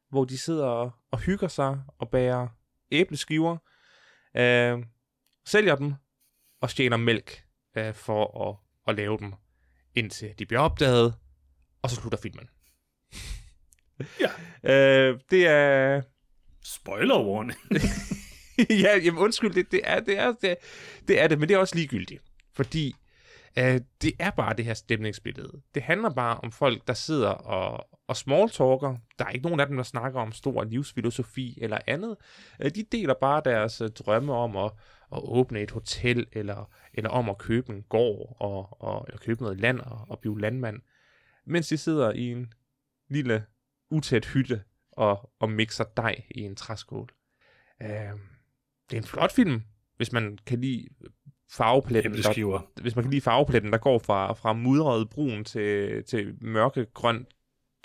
[0.09, 2.47] hvor de sidder og, og hygger sig og bager
[2.91, 3.57] æbleskiver,
[4.37, 4.85] øh,
[5.45, 5.93] sælger dem
[6.63, 7.43] og stjæler mælk
[7.77, 8.55] øh, for at,
[8.87, 9.33] at lave dem,
[9.95, 11.15] indtil de bliver opdaget,
[11.81, 12.49] og så slutter filmen.
[14.19, 14.29] Ja.
[14.73, 16.01] Øh, det er...
[16.63, 17.59] Spoiler warning.
[18.83, 20.55] ja, jamen undskyld, det, det, er, det, er, det, er,
[21.07, 22.23] det er det, men det er også ligegyldigt.
[22.53, 22.95] Fordi
[23.59, 25.61] øh, det er bare det her stemningsbillede.
[25.75, 28.97] Det handler bare om folk, der sidder og, og smalltalker.
[29.19, 32.17] Der er ikke nogen af dem, der snakker om stor livsfilosofi eller andet.
[32.59, 34.71] Øh, de deler bare deres øh, drømme om at,
[35.11, 39.41] at åbne et hotel, eller, eller om at købe en gård, og, og, eller købe
[39.41, 40.81] noget land og, og blive landmand.
[41.45, 42.53] Mens de sidder i en
[43.09, 43.45] lille
[43.89, 47.09] utæt hytte og, og mixer dej i en træskål.
[47.81, 47.89] Øh,
[48.89, 49.63] det er en flot film,
[49.97, 50.87] hvis man kan lide
[51.51, 56.37] farvepletten, der, hvis man kan lide farvepletten, der går fra, fra mudret brun til, til
[56.41, 57.27] mørkegrøn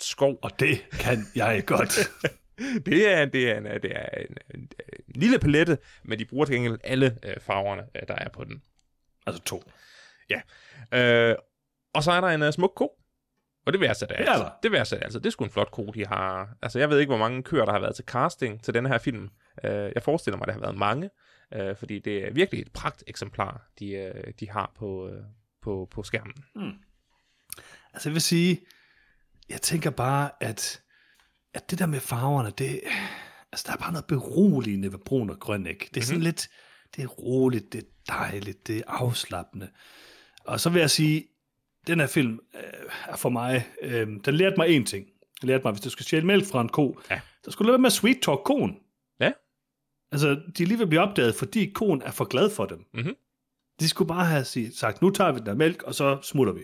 [0.03, 0.39] skov.
[0.41, 1.99] Og det kan jeg godt.
[2.85, 4.69] Det er, det er, en, det er en, en,
[5.07, 8.43] en lille palette, men de bruger til gengæld alle øh, farverne, øh, der er på
[8.43, 8.61] den.
[9.27, 9.63] altså to.
[10.93, 11.35] Øh,
[11.93, 12.91] og så er der en uh, smuk ko,
[13.65, 13.73] Og
[14.15, 14.21] det.
[14.21, 14.43] Det er altså.
[14.43, 14.51] der.
[14.63, 15.05] Det værdsætter jeg.
[15.05, 16.49] Altså, det er sgu en flot ko, de har.
[16.61, 18.97] Altså, jeg ved ikke, hvor mange køer, der har været til casting til denne her
[18.97, 19.23] film.
[19.63, 21.09] Uh, jeg forestiller mig, at der har været mange.
[21.55, 25.23] Uh, fordi det er virkelig et pragt eksemplar, de, uh, de har på, uh,
[25.61, 26.33] på, på skærmen.
[27.93, 28.59] Altså jeg vil sige,
[29.49, 30.81] jeg tænker bare, at,
[31.53, 32.81] at det der med farverne, det,
[33.51, 35.89] altså der er bare noget beroligende ved brun og grøn, ikke?
[35.93, 36.23] Det er sådan mm-hmm.
[36.23, 36.49] lidt,
[36.95, 39.69] det er roligt, det er dejligt, det er afslappende.
[40.45, 41.27] Og så vil jeg sige,
[41.87, 45.05] den her film øh, er for mig, øh, den lærte mig én ting.
[45.41, 47.21] Den lærte mig, hvis du skal stjæle mælk fra en ko, Ja.
[47.43, 48.79] så skulle du lade være med at sweet talk koen.
[49.19, 49.31] Ja.
[50.11, 52.85] Altså, de er lige ved at blive opdaget, fordi koen er for glad for dem.
[52.93, 53.15] Mhm.
[53.79, 56.61] De skulle bare have sagt, nu tager vi den der mælk, og så smutter vi.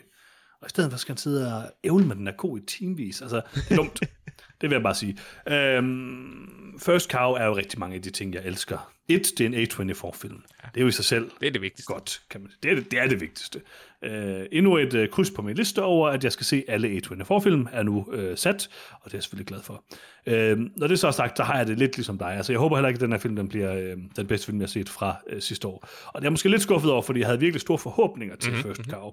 [0.62, 3.22] Og i stedet for skal han sidde og ævle med den der ko i timevis.
[3.22, 4.00] Altså, det er dumt.
[4.62, 5.18] det vil jeg bare sige.
[5.48, 8.92] Øhm, First Cow er jo rigtig mange af de ting, jeg elsker.
[9.08, 10.44] Et, det er en A24-film.
[10.74, 11.94] Det er jo i sig selv Det er det vigtigste.
[11.94, 13.62] godt, kan man det er det, det er det vigtigste.
[14.04, 17.68] Øh, endnu et øh, kryds på min liste over, at jeg skal se alle A24-film,
[17.72, 19.84] er nu øh, sat, og det er jeg selvfølgelig glad for.
[20.26, 22.28] Øh, når det så er sagt, så har jeg det lidt ligesom dig.
[22.28, 24.58] Altså, jeg håber heller ikke, at den her film den bliver øh, den bedste film,
[24.58, 25.88] jeg har set fra øh, sidste år.
[26.08, 28.52] Og det er jeg måske lidt skuffet over, fordi jeg havde virkelig store forhåbninger til
[28.52, 28.76] mm-hmm.
[28.76, 29.12] First Cow.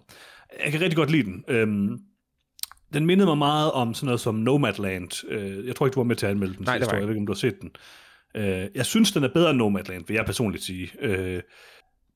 [0.65, 1.45] Jeg kan rigtig godt lide den.
[1.49, 1.99] Øhm,
[2.93, 5.29] den mindede mig meget om sådan noget som Nomadland.
[5.29, 6.99] Øh, jeg tror ikke, du var med til at anmelde den Nej, sidste år.
[6.99, 7.71] Jeg ved ikke, om du har set den.
[8.37, 10.91] Øh, jeg synes, den er bedre end Nomadland, vil jeg personligt sige.
[11.01, 11.43] Øh,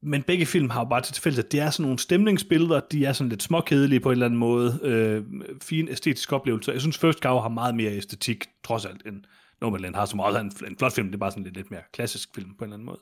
[0.02, 3.04] men begge film har jo bare til tilfælde, at det er sådan nogle stemningsbilleder, de
[3.04, 4.78] er sådan lidt småkedelige på en eller anden måde.
[4.82, 5.24] Øh,
[5.62, 6.72] fin æstetisk oplevelse.
[6.72, 9.16] Jeg synes, First Cow har meget mere æstetik, trods alt, end
[9.60, 11.06] Nomadland har, som også er en, en flot film.
[11.06, 13.00] Det er bare sådan lidt, lidt mere klassisk film på en eller anden måde.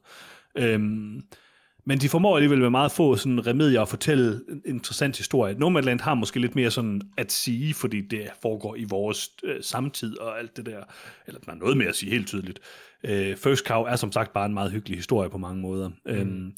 [0.59, 1.23] Øhm,
[1.87, 5.55] men de formår alligevel med meget få sådan remedier at fortælle en interessant historie.
[5.59, 10.19] Nomadland har måske lidt mere sådan at sige, fordi det foregår i vores øh, samtid
[10.19, 10.81] og alt det der.
[11.27, 12.61] Eller der er noget mere at sige helt tydeligt.
[13.05, 15.89] Øh, First Cow er som sagt bare en meget hyggelig historie på mange måder.
[15.89, 16.13] Mm.
[16.13, 16.53] Øhm,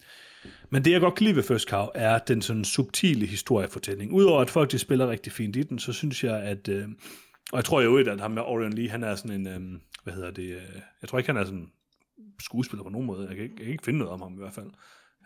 [0.70, 4.12] men det jeg godt kan lide ved First Cow er den sådan subtile historiefortælling.
[4.12, 6.68] Udover at folk de spiller rigtig fint i den, så synes jeg at...
[6.68, 6.88] Øh,
[7.52, 9.46] og jeg tror jo at ham med Orion Lee, han er sådan en...
[9.46, 10.42] Øh, hvad hedder det?
[10.42, 11.70] Øh, jeg tror ikke, han er sådan
[12.40, 13.26] skuespiller på nogen måde.
[13.28, 14.70] Jeg kan ikke, jeg kan ikke finde noget om ham i hvert fald.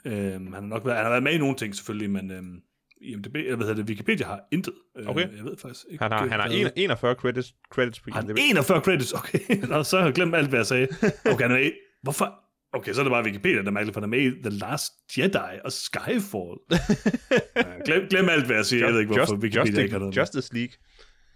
[0.05, 2.61] Øhm, han, har nok været, han har været med i nogle ting selvfølgelig, men øhm,
[3.03, 4.75] IMDb, eller hvad hedder det, Wikipedia har intet.
[4.99, 5.37] Øh, Okay.
[5.37, 6.03] Jeg ved faktisk ikke.
[6.05, 8.39] Han har, han har en- 41 credits, credits på han IMDb.
[8.39, 9.39] har 41 credits, okay.
[9.69, 10.89] Nå, så har jeg glemt alt, hvad jeg sagde.
[11.25, 11.71] Okay, han er med
[12.03, 12.35] Hvorfor?
[12.73, 14.51] Okay, så er det bare Wikipedia, der er mærkeligt, for han er med i The
[14.59, 16.57] Last Jedi og Skyfall.
[17.57, 18.85] Ja, glem, glem alt, hvad jeg siger.
[18.85, 20.17] Jeg ved ikke, hvorfor Just, Wikipedia Justice, ikke har noget.
[20.17, 20.73] Justice League.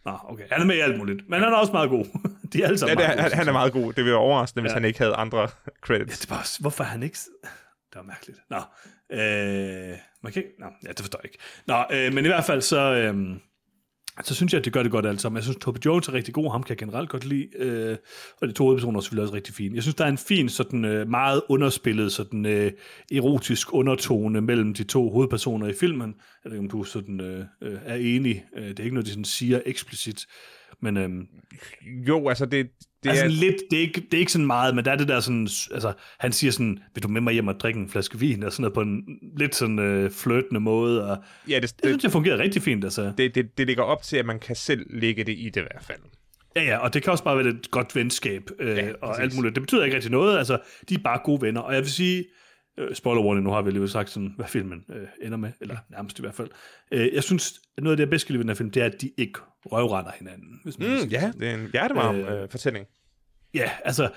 [0.05, 0.45] Nå, okay.
[0.53, 1.23] Han er med i alt muligt.
[1.29, 2.05] Men han er også meget god.
[2.53, 3.87] De er alle Ja, sammen det er, meget han, gode, han er meget god.
[3.87, 4.75] Det ville være overraskende, hvis Ja.
[4.75, 5.47] han ikke havde andre Ja,
[5.83, 6.19] credits.
[6.19, 7.19] det er bare, hvorfor han ikke...
[7.95, 8.41] Det var mærkeligt.
[8.51, 8.57] Nå,
[9.11, 10.55] øh, man kan ikke...
[10.59, 11.39] Nå, ja, det forstår jeg ikke.
[11.67, 12.95] Nå, øh, men i hvert fald så...
[12.95, 13.37] Øh,
[14.23, 15.37] så synes jeg, at det gør det godt alt sammen.
[15.37, 16.51] Jeg synes, Toby Jones er rigtig god.
[16.51, 17.49] Ham kan jeg generelt godt lide.
[17.57, 17.97] Øh,
[18.41, 19.75] og de to hovedpersoner er selvfølgelig også rigtig fine.
[19.75, 22.73] Jeg synes, der er en fin, sådan øh, meget underspillet, sådan øh,
[23.13, 26.15] erotisk undertone mellem de to hovedpersoner i filmen.
[26.45, 28.45] Jeg ved ikke, om du sådan, øh, øh, er enig.
[28.57, 30.27] Øh, det er ikke noget, de sådan siger eksplicit.
[30.83, 31.11] Men øh,
[32.09, 32.71] Jo, altså det,
[33.05, 33.17] det er er...
[33.17, 35.21] sådan lidt, det er, ikke, det er ikke sådan meget, men der er det der
[35.21, 38.43] sådan, altså, han siger sådan, vil du med mig hjem og drikke en flaske vin,
[38.43, 39.05] og sådan noget på en
[39.37, 42.85] lidt sådan øh, flirtende måde, og Ja, det, det, det, synes jeg fungerer rigtig fint,
[42.85, 43.13] altså.
[43.19, 45.65] det, det, det ligger op til, at man kan selv lægge det i det i
[45.71, 46.01] hvert fald.
[46.57, 49.35] Ja, ja, og det kan også bare være et godt venskab, øh, Ja, og alt
[49.35, 49.55] muligt.
[49.55, 52.19] Det betyder ikke rigtig noget, altså, de er bare gode venner, og jeg vil sige,
[52.19, 52.25] øh,
[52.93, 56.19] spoiler warning, nu har vi lige sagt sådan, hvad filmen øh, ender med, eller nærmest
[56.19, 56.49] i hvert fald.
[56.91, 58.71] Øh, jeg synes, at noget af det, jeg bedst kan lide ved den her film,
[58.71, 60.61] det er, at de ikke røvrender hinanden.
[60.65, 62.87] Hvis man Mm, ja, det er en hjertevarm Øh, øh, fortælling.
[63.55, 64.09] Ja, altså,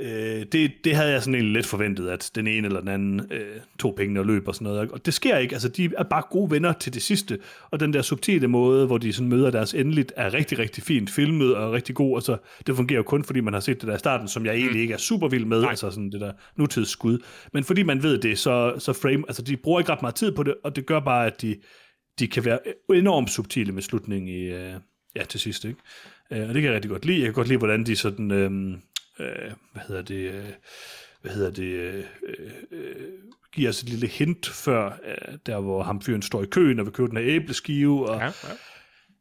[0.00, 3.20] øh, det, det havde jeg sådan egentlig lidt forventet, at den ene eller den anden
[3.30, 4.90] øh, tog pengene og løb og sådan noget.
[4.90, 5.52] Og det sker ikke.
[5.52, 7.38] Altså, de er bare gode venner til det sidste.
[7.70, 11.10] Og den der subtile måde, hvor de sådan møder deres endeligt, er rigtig, rigtig fint
[11.10, 12.16] filmet og rigtig god.
[12.16, 12.36] Altså,
[12.66, 14.94] det fungerer kun, fordi man har set det der i starten, som jeg egentlig ikke
[14.94, 15.60] er super vild med.
[15.60, 15.70] Nej.
[15.70, 17.18] Altså sådan det der nutidsskud.
[17.52, 20.32] Men fordi man ved det, så, så frame, altså de bruger ikke ret meget tid
[20.32, 21.56] på det, og det gør bare, at de,
[22.18, 22.58] de kan være
[22.94, 24.72] enormt subtile med slutningen i, øh,
[25.16, 25.80] ja, til sidst, ikke?
[26.32, 27.18] Øh, og det kan jeg rigtig godt lide.
[27.18, 28.78] Jeg kan godt lide, hvordan de sådan, øh,
[29.20, 30.44] øh, hvad hedder det, øh,
[31.22, 32.04] hvad hedder det, øh,
[32.72, 32.94] øh,
[33.52, 36.86] giver os et lille hint før, øh, der hvor ham fyren står i køen og
[36.86, 38.30] vil købe den her æbleskive, og Ja, ja.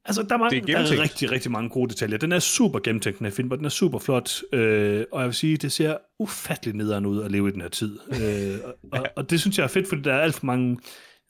[0.05, 2.17] Altså, der er, mange, Det er der er rigtig, rigtig mange gode detaljer.
[2.17, 4.41] Den er super gennemtænkt, den her film, og den er super flot.
[4.53, 7.69] Øh, og jeg vil sige, det ser ufattelig nederen ud at leve i den her
[7.69, 7.99] tid.
[8.21, 10.77] øh, og, og, og, det synes jeg er fedt, fordi der er alt for mange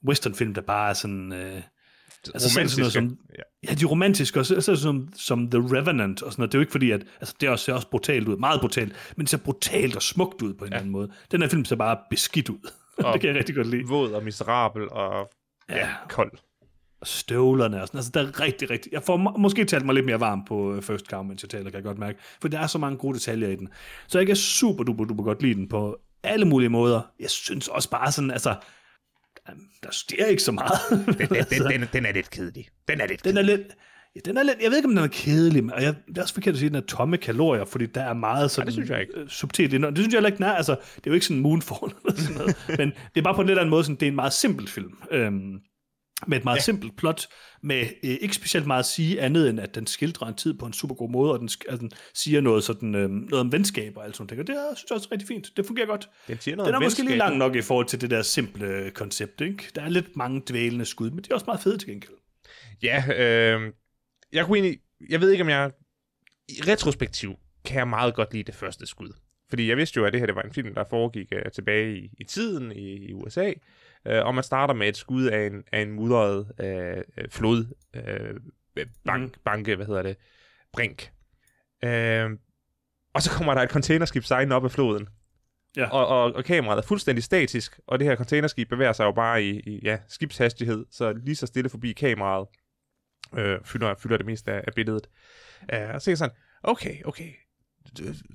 [0.08, 1.34] westernfilm, der bare er sådan...
[1.34, 1.62] Øh,
[2.34, 3.69] altså sådan noget som, ja.
[3.69, 6.51] ja, de romantiske, og så, så som, som The Revenant og sådan noget.
[6.51, 8.93] Det er jo ikke fordi, at altså, det også, ser også brutalt ud, meget brutalt,
[9.17, 10.77] men det ser brutalt og smukt ud på en ja.
[10.77, 11.12] anden måde.
[11.32, 12.71] Den her film ser bare beskidt ud.
[13.03, 13.88] Og- det kan jeg rigtig godt lide.
[13.88, 15.29] Våd og miserabel og
[15.69, 15.88] ja, Ja.
[16.10, 16.32] kold.
[17.01, 17.97] Og støvlerne og sådan.
[17.97, 18.91] Altså, der er rigtig, rigtig...
[18.91, 21.49] Jeg får må- måske talt mig lidt mere varm på øh, First Cow, mens jeg
[21.49, 22.19] taler, kan jeg godt mærke.
[22.41, 23.69] For der er så mange gode detaljer i den.
[24.08, 27.01] Så jeg kan super duper duper godt lide den på alle mulige måder.
[27.19, 28.55] Jeg synes også bare sådan, altså...
[29.84, 30.80] Der sker ikke så meget.
[31.20, 32.68] Den, den, den, den er lidt kedelig.
[32.88, 33.62] Den er lidt den er lidt...
[34.16, 36.22] Ja, den er lidt, jeg ved ikke, om den er kedelig, og jeg, det er
[36.22, 38.74] også forkert at sige, at den er tomme kalorier, fordi der er meget sådan, det
[38.74, 39.14] synes jeg ikke.
[39.18, 39.96] Øh, subtilt indhold.
[39.96, 40.52] Det synes jeg heller ikke, den er.
[40.52, 43.42] Altså, det er jo ikke sådan Moonfall eller sådan noget, men det er bare på
[43.42, 44.92] en lidt anden måde, sådan, det er en meget simpel film.
[45.12, 45.60] Øhm,
[46.27, 46.62] med et meget ja.
[46.62, 47.27] simpelt plot,
[47.63, 50.65] med øh, ikke specielt meget at sige andet, end at den skildrer en tid på
[50.65, 53.97] en super god måde, og den, altså, den siger noget, sådan, øh, noget om venskab
[53.97, 54.47] og alt sådan noget.
[54.47, 55.58] Det er, synes jeg også rigtig fint.
[55.58, 56.10] Det fungerer godt.
[56.27, 58.91] Den, siger noget den er måske lige lang nok i forhold til det der simple
[58.91, 59.41] koncept.
[59.41, 59.63] Ikke?
[59.75, 62.17] Der er lidt mange dvælende skud, men det er også meget fede til gengæld.
[62.84, 63.73] Ja, øh,
[64.34, 64.79] jeg kunne egentlig,
[65.10, 65.71] jeg ved ikke om jeg,
[66.49, 69.13] i retrospektiv kan jeg meget godt lide det første skud.
[69.49, 71.97] Fordi jeg vidste jo, at det her det var en film, der foregik uh, tilbage
[71.97, 73.51] i, i tiden i, i USA,
[74.06, 77.66] uh, og man starter med et skud af en, af en mudret uh, flod,
[77.98, 78.42] uh,
[79.06, 79.42] bank, mm.
[79.46, 80.18] banke, hvad hedder det,
[80.74, 81.12] brink.
[81.84, 82.38] Uh,
[83.14, 85.08] og så kommer der et containerskib sejlende op af floden.
[85.78, 85.90] Ja.
[85.90, 89.44] Og, og, og kameraet er fuldstændig statisk, og det her containerskib bevæger sig jo bare
[89.44, 92.48] i, i ja, skibshastighed, så lige så stille forbi kameraet
[93.38, 95.10] øh, fylder, fylder det meste af, af billedet.
[95.74, 97.30] Uh, og så er sådan, okay, okay,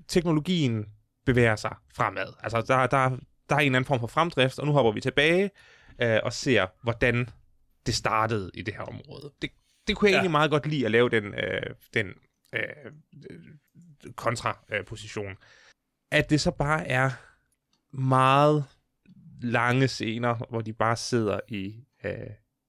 [0.09, 0.87] teknologien
[1.27, 2.27] bevæger sig fremad.
[2.42, 5.00] Altså, der, der, der er en eller anden form for fremdrift, og nu hopper vi
[5.00, 5.50] tilbage
[6.02, 7.28] øh, og ser, hvordan
[7.87, 9.33] det startede i det her område.
[9.42, 9.50] Det,
[9.87, 10.16] det kunne jeg ja.
[10.16, 12.14] egentlig meget godt lide at lave den, øh, den
[12.52, 12.92] øh,
[14.16, 15.37] kontraposition.
[16.11, 17.11] At det så bare er
[17.96, 18.64] meget
[19.42, 22.12] lange scener, hvor de bare sidder i øh,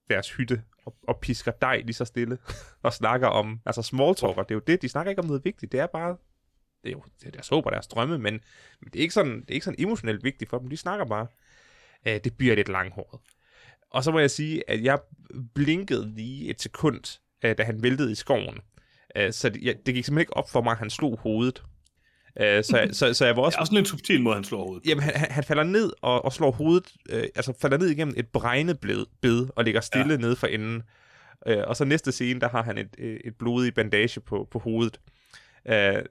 [0.09, 2.37] deres hytte og, og pisker dej lige så stille
[2.83, 5.45] og snakker om, altså small talker, det er jo det, de snakker ikke om noget
[5.45, 6.17] vigtigt, det er bare
[6.85, 8.33] det er jo det er deres håb og deres drømme, men,
[8.81, 10.69] men det, er ikke sådan, det er ikke sådan emotionelt vigtigt for dem.
[10.69, 11.27] De snakker bare.
[12.07, 13.19] Øh, det bliver lidt langhåret.
[13.89, 14.99] Og så må jeg sige, at jeg
[15.55, 18.59] blinkede lige et sekund, øh, da han væltede i skoven.
[19.15, 21.63] Øh, så det, jeg, det gik simpelthen ikke op for mig, at han slog hovedet.
[22.39, 23.55] Øh, så, så, så jeg var også...
[23.55, 24.87] Det er også en subtil måde, han slår hovedet.
[24.87, 28.27] Jamen, han, han falder ned og, og slår hovedet, øh, altså falder ned igennem et
[28.27, 28.79] bregnet
[29.21, 30.17] bed og ligger stille ja.
[30.17, 30.83] nede for enden.
[31.47, 34.99] Øh, og så næste scene, der har han et, et blodig bandage på, på hovedet.
[35.67, 36.03] Øh,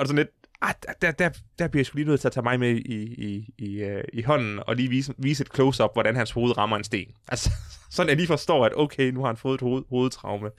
[0.00, 0.28] og sådan lidt,
[0.62, 3.02] ah, der, der, der bliver jeg sgu lige nødt til at tage mig med i,
[3.02, 6.76] i, i, uh, i hånden, og lige vise, vise et close-up, hvordan hans hoved rammer
[6.76, 7.08] en sten.
[7.28, 7.50] Altså,
[7.90, 10.50] sådan jeg lige forstår, at okay, nu har han fået et hoved, hovedtraume.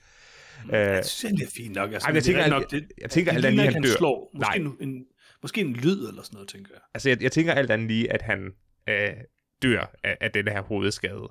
[0.65, 1.93] Uh, jeg synes, det er fint nok.
[1.93, 3.97] Altså, ej, jeg, tænker, nok, det, jeg, jeg tænker alt andet lige, han dør.
[3.97, 4.31] Slår.
[4.33, 4.73] Måske, Nej.
[4.81, 5.05] En,
[5.41, 6.81] måske en lyd eller sådan noget, tænker jeg.
[6.93, 8.51] Altså, jeg, jeg tænker alt andet lige, at han
[8.89, 9.13] øh,
[9.61, 11.27] dør af, af den her hovedskade.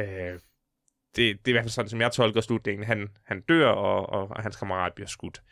[0.00, 0.36] Øh, det,
[1.16, 2.86] det er i hvert fald sådan, som jeg tolker slutningen.
[2.86, 5.42] Han, han dør, og, og, og hans kammerat bliver skudt.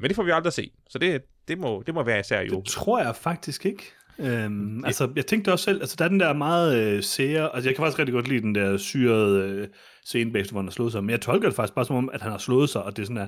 [0.00, 2.60] Men det får vi aldrig se, så det, det, må, det må være især jo.
[2.60, 3.92] Det tror jeg faktisk ikke.
[4.18, 4.86] Øhm, ja.
[4.86, 7.76] Altså, jeg tænkte også selv, altså der er den der meget øh, sære, altså jeg
[7.76, 9.68] kan faktisk rigtig godt lide den der syrede øh,
[10.04, 12.10] scene bagefter, hvor han har slået sig, men jeg tolker det faktisk bare som om,
[12.12, 13.26] at han har slået sig, og det er sådan der,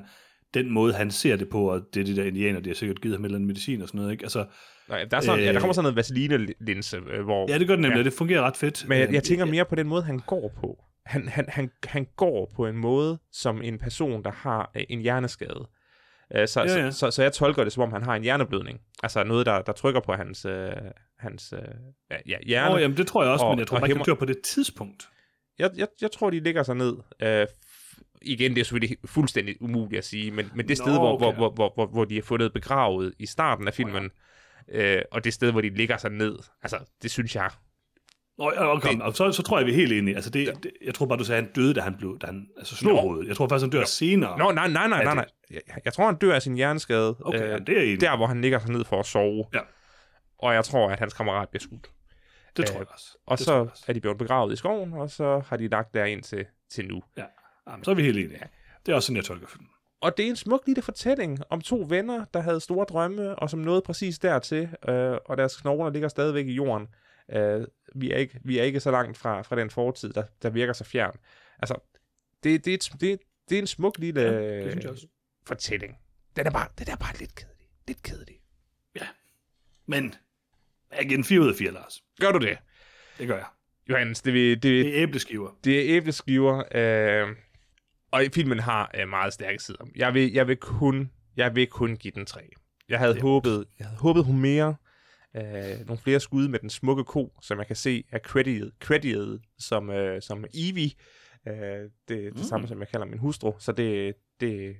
[0.53, 3.01] den måde, han ser det på, og det er de der indianer, de har sikkert
[3.01, 4.23] givet ham en eller anden medicin og sådan noget, ikke?
[4.25, 4.45] Altså,
[4.89, 7.51] Nej, der, er sådan, øh, ja, der kommer sådan noget vaseline-linse, øh, hvor...
[7.51, 8.03] Ja, det gør det nemlig, ja.
[8.03, 8.85] det fungerer ret fedt.
[8.87, 10.83] Men jeg, jeg tænker mere på den måde, han går på.
[11.05, 14.99] Han, han, han, han går på en måde, som en person, der har øh, en
[14.99, 15.67] hjerneskade.
[16.35, 16.91] Øh, så, ja, ja.
[16.91, 18.81] Så, så, så jeg tolker det, som om han har en hjerneblødning.
[19.03, 20.71] Altså noget, der, der trykker på hans, øh,
[21.19, 22.75] hans øh, ja, hjerne.
[22.75, 24.25] Oh, jamen, det tror jeg også, og, men jeg tror bare ikke, han dør på
[24.25, 25.09] det tidspunkt.
[25.59, 26.97] Jeg, jeg, jeg tror, de ligger sig ned.
[27.21, 27.47] Øh,
[28.21, 31.25] igen, det er selvfølgelig fuldstændig umuligt at sige, men, men det Nå, sted, hvor, okay.
[31.25, 34.95] hvor, hvor, hvor, hvor, hvor de er fundet begravet i starten af filmen, oh, ja.
[34.95, 37.49] øh, og det sted, hvor de ligger sig ned, altså, det synes jeg
[38.37, 40.15] Nå, okay, det, og så, så tror jeg, vi er helt enige.
[40.15, 40.51] Altså, det, ja.
[40.63, 42.75] det, jeg tror bare, du sagde, at han døde, da han, blev, da han altså,
[42.75, 43.27] slog hovedet.
[43.27, 43.85] Jeg tror faktisk, han dør Nå.
[43.85, 44.37] senere.
[44.37, 45.25] Nå, nej, nej, nej, nej, nej.
[45.51, 47.15] Jeg, jeg tror, han dør af sin hjerneskade.
[47.19, 48.01] Okay, øh, ja, det er enig.
[48.01, 49.45] Der, hvor han ligger sig ned for at sove.
[49.53, 49.59] Ja.
[50.39, 51.87] Og jeg tror, at hans kammerat bliver skudt.
[52.57, 53.17] Det tror jeg også.
[53.25, 53.83] Og det så også.
[53.87, 56.87] er de blevet begravet i skoven, og så har de lagt der ind til, til
[56.87, 57.01] nu.
[57.17, 57.23] Ja,
[57.67, 58.37] Jamen, så er vi helt enige.
[58.41, 58.47] Ja.
[58.85, 59.69] Det er også sådan, jeg tolker filmen.
[60.01, 63.49] Og det er en smuk lille fortælling om to venner, der havde store drømme, og
[63.49, 66.87] som nåede præcis dertil, øh, og deres knogler ligger stadigvæk i jorden.
[67.33, 70.49] Øh, vi, er ikke, vi er ikke så langt fra, fra den fortid, der, der
[70.49, 71.15] virker så fjern.
[71.59, 71.97] Altså,
[72.43, 75.09] det, det, det, det, det er en smuk lille ja, det
[75.47, 75.97] fortælling.
[76.35, 77.67] Den er, bare, den er bare lidt kedelig.
[77.87, 78.35] Lidt kedelig.
[78.95, 79.07] Ja.
[79.85, 80.15] Men
[80.97, 82.03] jeg giver den 4 ud af 4, Lars.
[82.19, 82.57] Gør du det?
[83.17, 83.47] Det gør jeg.
[83.89, 85.57] Johannes, det, det, det, det er æbleskiver.
[85.63, 87.35] Det er æbleskiver, øh,
[88.11, 89.85] og filmen har øh, meget stærke sider.
[89.95, 92.41] Jeg vil, jeg vil kun jeg vil kun give den 3.
[92.89, 94.75] Jeg havde, håbet, jeg havde håbet hun mere
[95.35, 99.39] øh, nogle flere skud med den smukke ko, som jeg kan se er credited, credited
[99.59, 100.91] som, øh, som Evie.
[101.47, 102.43] Øh, det er det mm.
[102.43, 103.53] samme, som jeg kalder min hustru.
[103.59, 104.75] Så det, det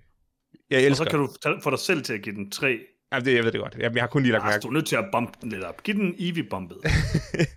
[0.70, 0.90] jeg elsker.
[0.90, 2.80] Og så kan du tage, få dig selv til at give den tre.
[3.12, 3.76] Ja, det, jeg ved det godt.
[3.80, 4.62] Jeg, jeg har kun lige lagt mærke.
[4.62, 5.84] Du er nødt til at bumpe den lidt op.
[5.84, 6.78] Giv den Evie-bumpet.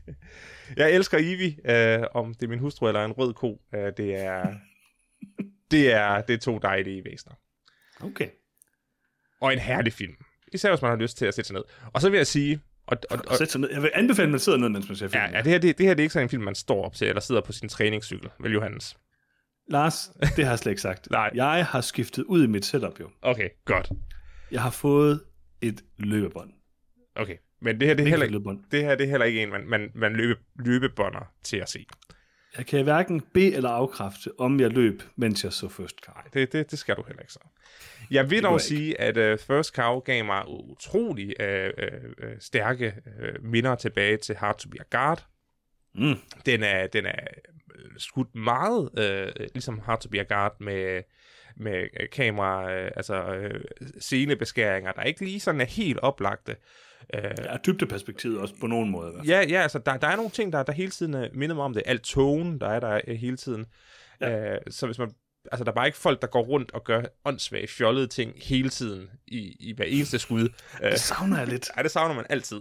[0.76, 1.56] jeg elsker Evie.
[2.00, 3.62] Øh, om det er min hustru eller en rød ko.
[3.74, 4.54] Øh, det er...
[5.70, 7.34] det er, det er to dejlige væsener.
[8.00, 8.28] Okay.
[9.40, 10.14] Og en herlig film.
[10.52, 11.62] Især hvis man har lyst til at sætte sig ned.
[11.92, 13.70] Og så vil jeg sige, og, og, og, og ned.
[13.72, 15.22] Jeg vil anbefale, at man sidder ned, mens man ser film.
[15.22, 16.84] Ja, ja det, her, det, det her det er ikke sådan en film, man står
[16.84, 18.96] op til, eller sidder på sin træningscykel, vel Johannes?
[19.68, 21.10] Lars, det har jeg slet ikke sagt.
[21.10, 21.30] Nej.
[21.34, 23.10] Jeg har skiftet ud i mit setup jo.
[23.22, 23.90] Okay, godt.
[24.50, 25.20] Jeg har fået
[25.60, 26.50] et løbebånd.
[27.16, 29.50] Okay, men det her, det er heller ikke, det her det er heller ikke en,
[29.50, 31.86] man, man, man løbe, løbebånder til at se.
[32.58, 36.14] Jeg kan hverken be eller afkræfte, om jeg løb, mens jeg så First Cow.
[36.34, 37.40] Det, det, det skal du heller ikke så.
[38.10, 41.84] Jeg vil dog sige, at uh, First Cow gav mig utrolig uh,
[42.24, 45.26] uh, stærke uh, minder tilbage til Hard to Be a Guard.
[45.94, 46.14] Mm.
[46.46, 47.26] Den er, den er
[47.98, 51.02] skudt meget uh, ligesom Hard to Be a Guard med,
[51.56, 53.60] med kamera, uh, altså uh,
[54.00, 56.52] scenebeskæringer, der ikke lige sådan er helt oplagte.
[56.52, 59.12] Uh, Ja, dybdeperspektivet også på nogen måde.
[59.26, 61.64] Ja, ja, altså der, der er nogle ting, der, der hele tiden uh, minder mig
[61.64, 61.82] om det.
[61.86, 63.66] Alt tone, der er der uh, hele tiden.
[64.20, 64.52] Ja.
[64.52, 65.10] Uh, så hvis man,
[65.52, 68.68] altså der er bare ikke folk, der går rundt og gør åndssvage, fjollede ting hele
[68.68, 70.48] tiden i, i hver eneste skud.
[70.82, 71.70] Det savner jeg lidt.
[71.76, 72.60] ej, det savner man altid.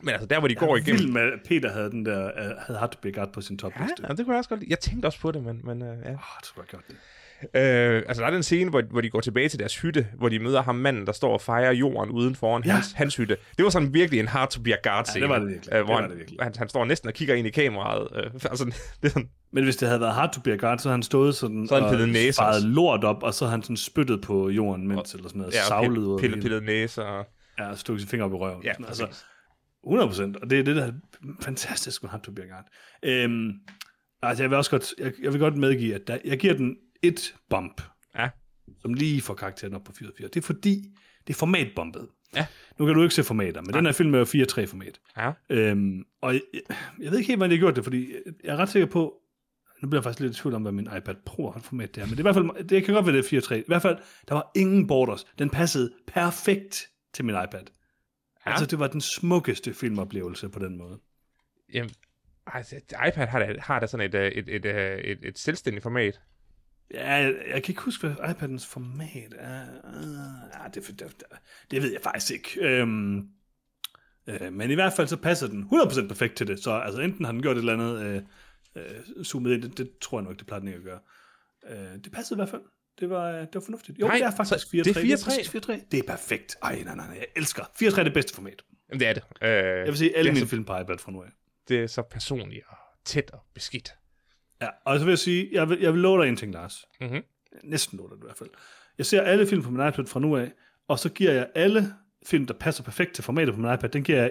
[0.00, 0.98] Men altså der, hvor de Jeg går igennem...
[1.00, 3.40] vild med, at Peter havde den der, uh, havde Hard to Be a Guard på
[3.40, 4.02] sin Ja, topliste.
[4.02, 4.70] ja, det kunne jeg også godt lide.
[4.70, 5.92] Jeg tænkte også på det, men, men uh, ja.
[5.92, 6.96] Åh, det skulle jeg gjort det.
[7.42, 10.28] Øh, altså, der er den scene, hvor, hvor de går tilbage til deres hytte, hvor
[10.28, 12.68] de møder ham manden, der står og fejrer jorden uden foran Ja.
[12.68, 12.74] ja.
[12.74, 13.36] hans, hans hytte.
[13.56, 15.22] Det var sådan virkelig en hard to be a guard scene.
[15.22, 15.72] det var det virkelig.
[15.72, 16.38] Øh, Det hvor var han, det virkelig.
[16.42, 18.08] Han, han, står næsten og kigger ind i kameraet.
[18.14, 20.78] Øh, altså, det er sådan, Men hvis det havde været Hard to Be a Guard,
[20.78, 22.66] så havde han stået sådan Så han pillet næse faret også.
[22.66, 25.62] lort op, og så havde han sådan spyttet på jorden, mens eller sådan noget, ja,
[25.62, 26.18] savlet ud.
[26.20, 27.26] pillet, pillet, næse og...
[27.58, 28.62] Ja, stukket sin finger op i røven.
[28.64, 29.06] Ja, altså,
[29.86, 30.92] 100 procent, og det er det, der er
[31.42, 32.64] fantastisk med Hard to Be a Guard.
[33.02, 33.50] Øhm,
[34.22, 36.76] altså, jeg vil også godt, jeg, jeg vil godt medgive, at der, jeg giver den
[37.02, 37.82] et bump,
[38.14, 38.28] Ja.
[38.82, 40.28] som lige får karakteren op på 4 4.
[40.28, 40.84] Det er fordi,
[41.26, 42.08] det er formatbumpet.
[42.36, 42.46] Ja.
[42.78, 45.00] Nu kan du ikke se formater, men den her film er jo 4-3 format.
[45.16, 45.32] Ja.
[45.50, 46.42] Øhm, og jeg,
[47.00, 49.14] jeg ved ikke helt, hvordan de har gjort det, fordi jeg er ret sikker på,
[49.82, 52.02] nu bliver jeg faktisk lidt i tvivl om, hvad min iPad Pro har format det
[52.02, 53.54] er, men det, er i hvert fald, det kan godt være, det er 4.3.
[53.54, 55.26] I hvert fald, der var ingen borders.
[55.38, 57.62] Den passede perfekt til min iPad.
[58.46, 58.50] Ja.
[58.50, 61.00] Altså, det var den smukkeste filmoplevelse på den måde.
[61.74, 61.90] Jamen,
[62.46, 62.76] altså,
[63.08, 66.20] iPad har da, har da sådan et, øh, et, et, et, et, et selvstændigt format.
[66.94, 69.62] Ja, jeg, jeg kan ikke huske, hvad iPadens format er.
[69.84, 71.22] Uh, ja, det, det,
[71.70, 72.60] det ved jeg faktisk ikke.
[72.60, 73.18] Øhm,
[74.26, 76.62] øh, men i hvert fald så passer den 100% perfekt til det.
[76.62, 78.22] Så altså, enten har den gjort et eller andet øh,
[78.76, 81.00] øh, zoomet ind, det, det tror jeg nok, det plejer den ikke at gøre.
[81.70, 82.62] Øh, det passede i hvert fald.
[83.00, 83.98] Det var, det var fornuftigt.
[83.98, 84.82] Jo, Nej, det er faktisk så 4-3.
[84.82, 85.24] det er 4-3?
[85.24, 85.88] præcis 4-3.
[85.90, 86.56] Det er perfekt.
[86.62, 87.62] Ej, nej, nej, nej, jeg elsker.
[87.82, 88.62] 4-3 er det bedste format.
[88.88, 89.22] Jamen, det er det.
[89.42, 91.28] Øh, Jeg vil sige, alle det mine så, film på iPad fra nu af.
[91.68, 93.94] Det er så personligt og tæt og beskidt.
[94.62, 96.84] Ja, og så vil jeg sige, jeg vil, jeg vil love dig en ting, Lars.
[97.00, 97.22] Mhm.
[97.64, 98.50] Næsten love dig i hvert fald.
[98.98, 100.52] Jeg ser alle film på min iPad fra nu af,
[100.88, 101.94] og så giver jeg alle
[102.26, 104.30] film, der passer perfekt til formatet på min iPad, den giver jeg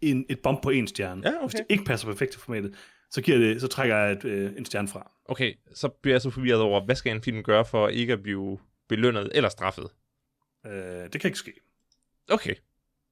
[0.00, 1.22] en, et bump på en stjerne.
[1.24, 1.42] Ja, okay.
[1.42, 2.74] Hvis det ikke passer perfekt til formatet,
[3.10, 5.12] så, giver det, så trækker jeg et, øh, en stjerne fra.
[5.24, 8.22] Okay, så bliver jeg så forvirret over, hvad skal en film gøre for ikke at
[8.22, 9.88] blive belønnet eller straffet?
[10.66, 11.52] Øh, det kan ikke ske.
[12.30, 12.54] Okay.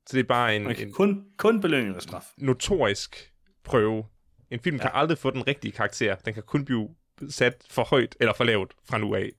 [0.07, 2.25] Så det er bare en, Man kan en kun, kun belønning eller straf.
[2.39, 3.33] notorisk
[3.65, 4.05] prøve.
[4.51, 6.15] En film kan aldrig få den rigtige karakter.
[6.15, 6.89] Den kan kun blive
[7.29, 9.31] sat for højt eller for lavt fra nu af.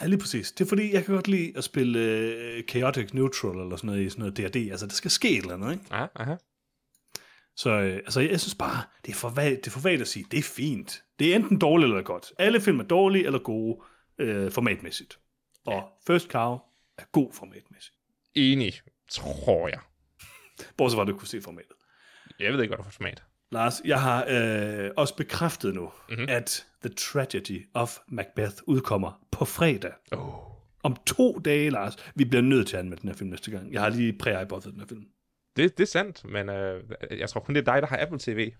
[0.00, 0.52] Ja, lige præcis.
[0.52, 4.02] Det er fordi, jeg kan godt lide at spille øh, chaotic neutral eller sådan noget
[4.02, 4.70] i sådan noget D&D.
[4.70, 5.84] Altså, der skal ske et eller andet, ikke?
[5.90, 6.34] Aha, aha.
[7.56, 10.08] Så øh, altså, jeg synes bare, det er for vagt, det er for vagt at
[10.08, 11.04] sige, det er fint.
[11.18, 12.32] Det er enten dårligt eller godt.
[12.38, 13.82] Alle film er dårlige eller gode
[14.18, 15.18] øh, formatmæssigt.
[15.66, 16.58] Og First Cow
[16.98, 17.96] er god formatmæssigt.
[18.34, 18.72] Enig,
[19.10, 19.80] tror jeg.
[20.76, 21.72] Bortset fra, at du kunne se formatet.
[22.40, 23.22] Jeg ved ikke, hvad du får format.
[23.54, 25.92] Lars, jeg har øh, også bekræftet nu, Mhm.
[26.18, 26.26] mm-hmm.
[26.28, 29.92] at The Tragedy of Macbeth udkommer på fredag.
[30.12, 30.34] Oh.
[30.82, 31.96] Om to dage, Lars.
[32.14, 33.72] Vi bliver nødt til at anmelde den her film næste gang.
[33.72, 35.04] Jeg har lige præ den her film.
[35.56, 36.82] Det, det er sandt, men øh,
[37.18, 38.52] jeg tror kun, det er dig, der har Apple TV.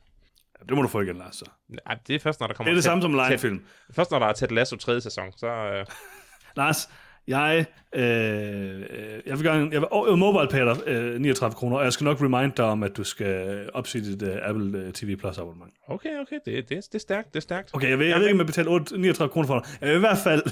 [0.60, 1.36] Ja, det må du få igen, Lars.
[1.36, 1.44] Så.
[1.86, 2.68] Ej, det er først, når der kommer...
[2.68, 3.64] Det er det Ted- samme som Lion-film.
[3.90, 5.00] Først, når der er Ted Lasso 3.
[5.00, 5.46] sæson, så...
[5.46, 5.86] Øh,
[6.56, 6.88] Lars,
[7.26, 11.84] jeg, øh, øh, jeg vil gerne, jeg vil, oh, mobile pay øh, 39 kroner, og
[11.84, 15.16] jeg skal nok remind dig om, at du skal opsige dit øh, Apple øh, TV
[15.16, 15.72] Plus abonnement.
[15.88, 17.70] okay, okay, det, det, det er stærkt, det er stærkt.
[17.74, 19.68] Okay, jeg ved, jeg ved ikke, om jeg betaler 8, 39 kroner for dig.
[19.80, 20.42] Jeg vil i hvert fald,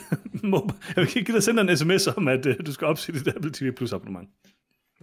[0.97, 3.53] jeg vil give dig sende en sms om, at øh, du skal opsige dit Apple
[3.53, 4.29] TV Plus abonnement.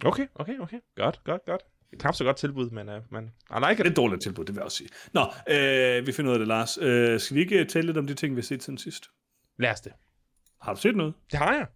[0.04, 0.78] Okay, okay, okay.
[0.96, 1.62] Godt, godt, godt.
[1.98, 3.86] Knap så godt tilbud, men, uh, men I like Det it.
[3.86, 4.88] er et dårligt tilbud, det vil jeg også sige.
[5.12, 6.78] Nå, øh, vi finder ud af det, Lars.
[6.82, 9.10] Øh, skal vi ikke tale lidt om de ting, vi har set siden sidst?
[9.58, 9.92] Lad os det.
[10.62, 11.14] Har du set noget?
[11.30, 11.66] Det har jeg.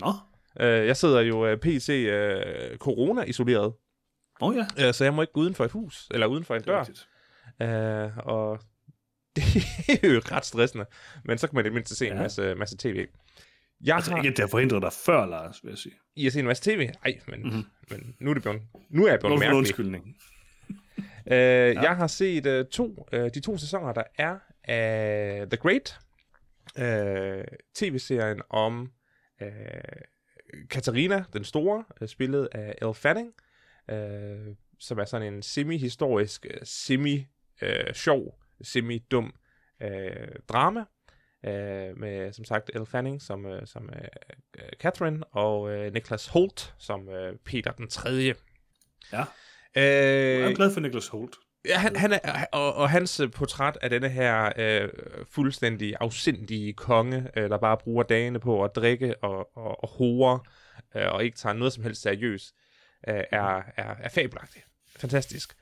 [0.00, 0.12] Nå,
[0.60, 3.64] Uh, jeg sidder jo uh, PC uh, corona-isoleret,
[4.40, 4.88] åh oh, ja.
[4.88, 6.80] uh, så jeg må ikke gå uden for et hus, eller uden for en dør.
[8.10, 8.60] Uh, og
[9.36, 9.44] det
[10.04, 10.84] er jo ret stressende,
[11.24, 12.22] men så kan man i det mindste se en Ja.
[12.22, 13.06] masse, masse tv.
[13.84, 15.94] Jeg Altså har, ikke, at det har forhindret dig før, Lars, vil jeg sige.
[16.16, 16.88] I har set en masse tv?
[17.04, 17.48] Ej, men, Mhm.
[17.48, 17.64] mm-hmm.
[17.90, 19.58] men nu er det blevet, nu er jeg blevet en mærkelig.
[19.58, 20.04] undskyldning?
[20.68, 20.74] Uh,
[21.36, 21.80] ja.
[21.82, 25.98] Jeg har set uh, to, uh, de to sæsoner, der er af The Great,
[26.78, 28.92] uh, tv-serien om
[29.42, 29.48] uh,
[30.70, 33.32] Katarina den Store, uh, spillet af Elle Fanning,
[33.92, 39.34] uh, som er sådan en semi-historisk, uh, semi-sjov, semi-dum
[39.84, 39.90] uh,
[40.48, 40.84] drama,
[41.46, 46.74] øh, med som sagt Elle Fanning som, øh, som øh, Catherine, og øh, Niklas Holt
[46.78, 48.34] som øh, Peter den tredje.
[49.12, 49.20] Ja.
[49.76, 51.36] Øh, jeg er glad for Niklas Holt.
[51.68, 54.88] Ja, han, han er, og, og hans øh, portræt af denne her øh,
[55.30, 60.40] fuldstændig afsindige konge, øh, der bare bruger dagene på at drikke og, og, og hore,
[60.94, 62.54] øh, og ikke tager noget som helst seriøst,
[63.08, 64.62] øh, er, er, er fabelagtig.
[64.96, 65.54] Fantastisk.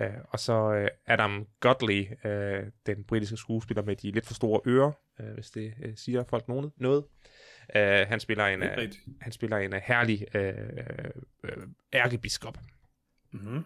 [0.00, 4.60] Øh, og så øh, Adam Godley, øh, den britiske skuespiller med de lidt for store
[4.66, 6.72] ører, øh, hvis det øh, siger folk noget.
[6.76, 7.04] noget.
[7.76, 10.54] Øh, han spiller en, øh, han spiller en uh, herlig øh,
[11.44, 12.58] øh, ærkebiskop.
[13.32, 13.64] Mm-hmm.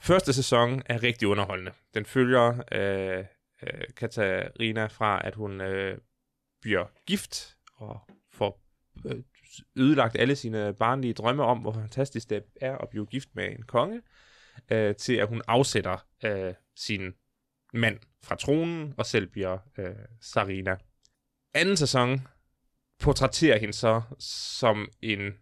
[0.00, 1.72] Første sæson er rigtig underholdende.
[1.94, 3.24] Den følger øh,
[3.62, 5.98] øh, Katarina fra, at hun øh,
[6.60, 8.00] bliver gift og
[8.32, 8.62] får
[9.06, 9.22] øh,
[9.76, 13.62] ødelagt alle sine barnlige drømme om, hvor fantastisk det er at blive gift med en
[13.62, 14.02] konge,
[14.70, 17.14] øh, til at hun afsætter øh, sin
[17.74, 20.76] mand fra tronen og selv bliver øh, Sarina.
[21.54, 22.28] Anden sæson
[22.98, 25.34] portrætterer hende så som en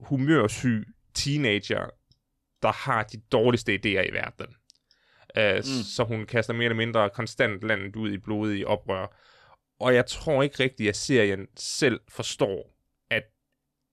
[0.00, 1.90] humørsyg teenager,
[2.62, 4.56] der har de dårligste idéer i verden.
[5.38, 5.62] Uh, mm.
[5.62, 9.16] Så hun kaster mere eller mindre konstant landet ud i blodige oprør.
[9.80, 12.76] Og jeg tror ikke rigtigt, at serien selv forstår,
[13.10, 13.22] at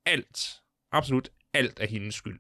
[0.06, 0.40] alt,
[0.92, 2.40] absolut alt er hendes skyld.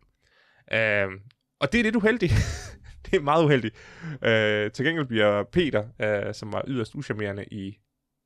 [0.71, 1.21] Uh,
[1.59, 2.33] og det er lidt uheldigt.
[3.05, 3.75] det er meget uheldigt.
[4.03, 5.83] Uh, til gengæld bliver Peter,
[6.27, 7.77] uh, som var yderst uschammerende i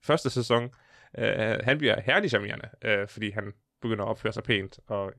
[0.04, 0.64] første sæson,
[1.18, 1.24] uh,
[1.64, 5.14] han bliver herlig charmerende, uh, fordi han begynder at opføre sig pænt, og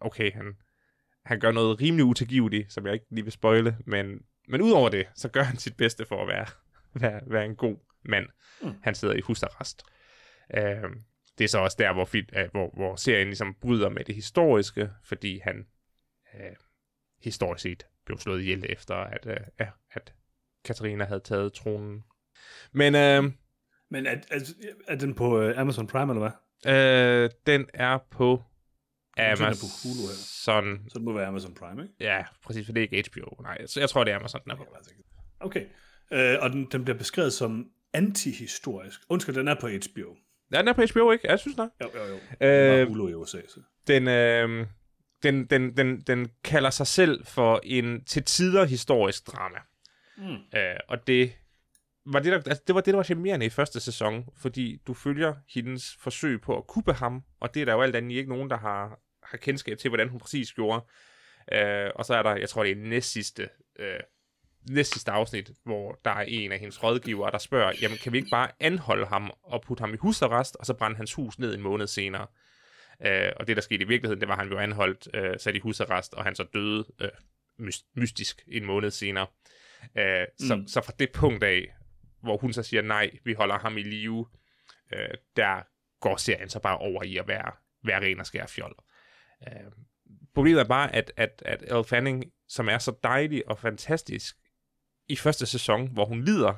[0.00, 0.56] okay, han
[1.24, 5.06] han gør noget rimelig utilgiveligt, som jeg ikke lige vil spoile, men, men udover det,
[5.14, 6.46] så gør han sit bedste for at være,
[7.02, 8.26] være, være en god mand.
[8.62, 8.74] Mm.
[8.82, 9.82] Han sidder i husarrest.
[10.56, 10.90] Øh,
[11.38, 14.90] det er så også der, hvor, uh, hvor, hvor serien ligesom bryder med det historiske,
[15.04, 15.66] fordi han
[16.34, 16.56] uh,
[17.22, 20.14] historisk set blev slået ihjel efter, at, uh, at
[20.64, 22.02] Katarina havde taget tronen.
[22.72, 23.32] Men, uh,
[23.90, 24.40] Men er, er,
[24.88, 27.24] er den på uh, Amazon Prime, eller hvad?
[27.24, 28.42] Uh, den er på
[29.18, 29.46] Amazon.
[29.46, 30.14] på Hulu her.
[30.44, 30.84] Sådan.
[30.88, 31.94] Så det må være Amazon Prime, ikke?
[32.00, 33.42] Ja, præcis, for det er ikke HBO.
[33.42, 34.66] Nej, så jeg tror, det er Amazon, den er på.
[35.40, 35.66] Okay.
[36.12, 39.00] Øh, og den, den bliver beskrevet som antihistorisk.
[39.08, 40.16] Undskyld, den er på HBO.
[40.52, 41.30] Ja, den er på HBO, ikke?
[41.30, 41.70] Jeg synes nok.
[41.82, 42.46] Jo, jo, jo.
[42.46, 43.60] Øh, Hulu i USA, så.
[43.86, 44.66] Den, øh,
[45.22, 49.58] den, den, den, den kalder sig selv for en til tider historisk drama.
[50.16, 50.58] Mm.
[50.58, 51.32] Øh, og det
[52.06, 54.94] var det, der, altså, det var det, der var charmerende i første sæson, fordi du
[54.94, 58.28] følger hendes forsøg på at kuppe ham, og det er der jo alt andet ikke
[58.28, 60.84] nogen, der har, har kendskab til, hvordan hun præcis gjorde.
[61.52, 63.48] Øh, og så er der, jeg tror, det er næst sidste,
[63.78, 64.00] øh,
[64.70, 68.18] næst sidste afsnit, hvor der er en af hendes rådgivere, der spørger, jamen kan vi
[68.18, 71.54] ikke bare anholde ham og putte ham i husarrest, og så brænde hans hus ned
[71.54, 72.26] en måned senere?
[73.06, 75.54] Øh, og det, der skete i virkeligheden, det var, at han blev anholdt, øh, sat
[75.54, 77.08] i husarrest, og han så døde øh,
[77.96, 79.26] mystisk en måned senere.
[79.98, 80.46] Øh, mm.
[80.46, 81.74] så, så fra det punkt af,
[82.22, 84.26] hvor hun så siger, nej, vi holder ham i live,
[84.92, 85.62] øh, der
[86.00, 87.52] går serien så bare over i at være,
[87.84, 88.74] være ren og skær fjol.
[89.46, 89.72] Øh,
[90.34, 94.36] problemet er bare, at, at, at Elle Fanning, som er så dejlig og fantastisk
[95.08, 96.54] i første sæson, hvor hun lider,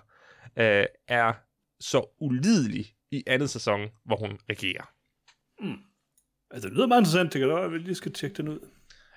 [0.57, 1.33] øh, er
[1.81, 4.93] så ulidelig i anden sæson, hvor hun regerer.
[5.61, 5.79] Mm.
[6.51, 7.33] Altså, det lyder meget interessant.
[7.33, 8.59] Det kan da vi lige skal tjekke den ud.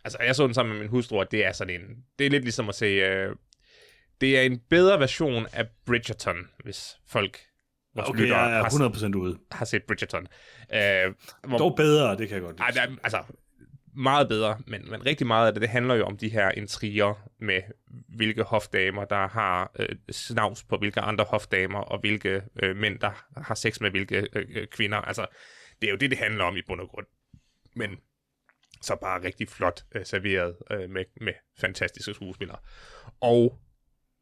[0.04, 2.06] Altså, jeg så den sammen med min hustru, at det er sådan en...
[2.20, 3.28] Det er lidt ligesom at se...
[3.30, 3.36] Uh,
[4.22, 7.40] det er en bedre version af Bridgerton, hvis folk
[7.96, 9.40] Okay, jeg er 100% har, ude.
[9.52, 10.28] Har set Bridgerton.
[10.74, 11.14] Uh,
[11.48, 12.80] hvor, Dog bedre, det kan jeg godt lide.
[12.80, 13.24] Ej, altså,
[14.00, 17.30] meget bedre, men, men rigtig meget af det, det handler jo om de her intriger
[17.40, 17.62] med,
[18.16, 23.28] hvilke hofdamer, der har øh, snavs på hvilke andre hofdamer, og hvilke øh, mænd, der
[23.38, 24.98] har sex med hvilke øh, øh, kvinder.
[24.98, 25.26] Altså,
[25.82, 27.06] det er jo det, det handler om i bund og grund.
[27.76, 27.98] Men
[28.82, 32.58] så bare rigtig flot øh, serveret øh, med, med fantastiske skuespillere.
[33.22, 33.60] Og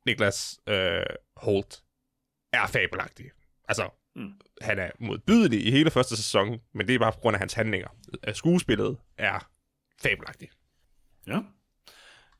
[0.05, 1.05] Niklas øh,
[1.35, 1.83] Holt
[2.53, 3.31] er fabelagtig.
[3.67, 4.33] Altså, mm.
[4.61, 7.53] han er modbydelig i hele første sæson, men det er bare på grund af hans
[7.53, 7.87] handlinger.
[8.27, 9.56] Øh, skuespillet er
[10.01, 10.51] fabelagtigt.
[11.27, 11.39] Ja.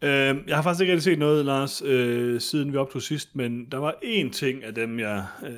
[0.01, 3.71] Øh, jeg har faktisk ikke rigtig set noget, Lars, øh, siden vi optog sidst, men
[3.71, 5.25] der var én ting af dem, jeg...
[5.45, 5.53] Øh,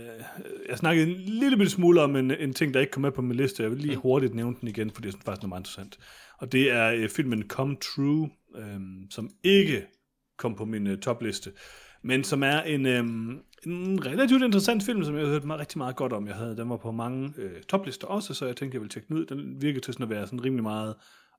[0.69, 3.37] jeg snakkede en lille smule om en, en ting, der ikke kom med på min
[3.37, 3.63] liste.
[3.63, 5.99] Jeg vil lige hurtigt nævne den igen, for det er faktisk noget meget interessant.
[6.37, 8.79] Og det er øh, filmen Come True, øh,
[9.09, 9.85] som ikke
[10.37, 11.51] kom på min øh, topliste
[12.01, 15.77] men som er en, øhm, en relativt interessant film, som jeg har hørt meget, rigtig
[15.77, 16.27] meget godt om.
[16.27, 19.07] Jeg havde, den var på mange øh, toplister også, så jeg tænkte, jeg ville tjekke
[19.07, 19.25] den ud.
[19.25, 20.95] Den virker til sådan at være sådan rimelig meget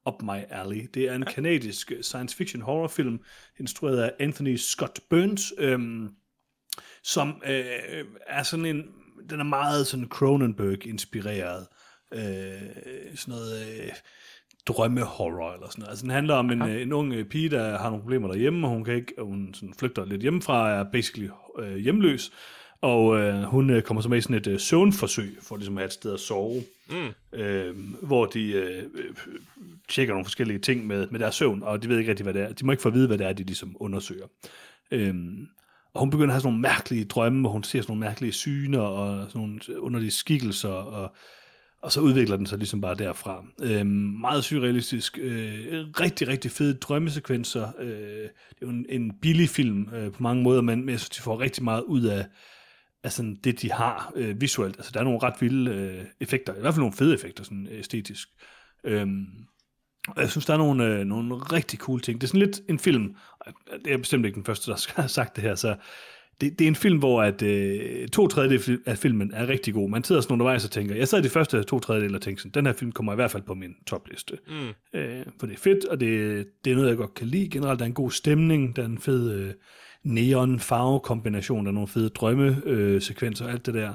[0.07, 0.89] up my alley.
[0.95, 3.21] Det er en kanadisk øh, science fiction horrorfilm,
[3.61, 6.09] instrueret af Anthony Scott Burns, øhm,
[7.03, 8.85] som øh, er sådan en,
[9.31, 11.67] den er meget sådan Cronenberg-inspireret.
[12.13, 13.81] Øh, sådan noget...
[13.85, 13.93] Øh,
[14.67, 15.91] drømmehorror eller sådan noget.
[15.91, 18.71] Altså den handler om en, en ung øh, pige, der har nogle problemer derhjemme, og
[18.71, 21.29] hun kan ikke, og hun sådan flygter lidt hjemmefra, er basically
[21.59, 22.33] øh, hjemløs,
[22.83, 25.81] Og øh, hun øh, kommer så med i sådan et øh, søvnforsøg, for ligesom at
[25.81, 27.39] have et sted at sove, mm.
[27.39, 29.15] øh, hvor de øh, øh,
[29.89, 32.43] tjekker nogle forskellige ting med, med deres søvn, og de ved ikke rigtig, hvad det
[32.43, 32.53] er.
[32.53, 34.27] De må ikke få at vide, hvad det er, de ligesom undersøger.
[34.91, 35.15] Øh,
[35.95, 38.33] og hun begynder at have sådan nogle mærkelige drømme, hvor hun ser sådan nogle mærkelige
[38.33, 41.15] syner og sådan nogle underlige skikkelser, og,
[41.83, 43.45] og så udvikler den sig ligesom bare derfra.
[43.63, 43.87] Øh,
[44.21, 47.73] meget surrealistisk, øh, rigtig, rigtig fede drømmesekvenser.
[47.79, 51.01] Øh, det er jo en, en billig film øh, på mange måder, men, men jeg
[51.01, 52.27] synes, de får rigtig meget ud af,
[53.05, 54.77] af sådan det, de har øh, visuelt.
[54.77, 57.69] Altså, der er nogle ret vilde øh, effekter, i hvert fald nogle fede effekter, sådan
[57.71, 58.29] æstetisk.
[58.85, 59.27] Øhm,
[60.09, 62.21] og jeg synes, der er nogle, øh, nogle rigtig cool ting.
[62.21, 63.17] Det er sådan lidt en film,
[63.85, 65.77] det er bestemt ikke den første, der har sagt det her, så
[66.41, 69.91] det, det er en film, hvor at, øh, to tredjedel af filmen er rigtig god.
[69.91, 72.55] Man sidder sådan undervejs og tænker, jeg sad de første to tredjedel og tænkte sådan,
[72.55, 74.39] den her film kommer i hvert fald på min topliste.
[74.49, 74.99] Mm.
[74.99, 77.49] Øh, for det er fedt, og det, det er noget, jeg godt kan lide.
[77.49, 79.55] Generelt, der er en god stemning, der er en fed øh,
[80.03, 83.95] neon farvekombination, der er nogle fede drømmesekvenser og alt det der.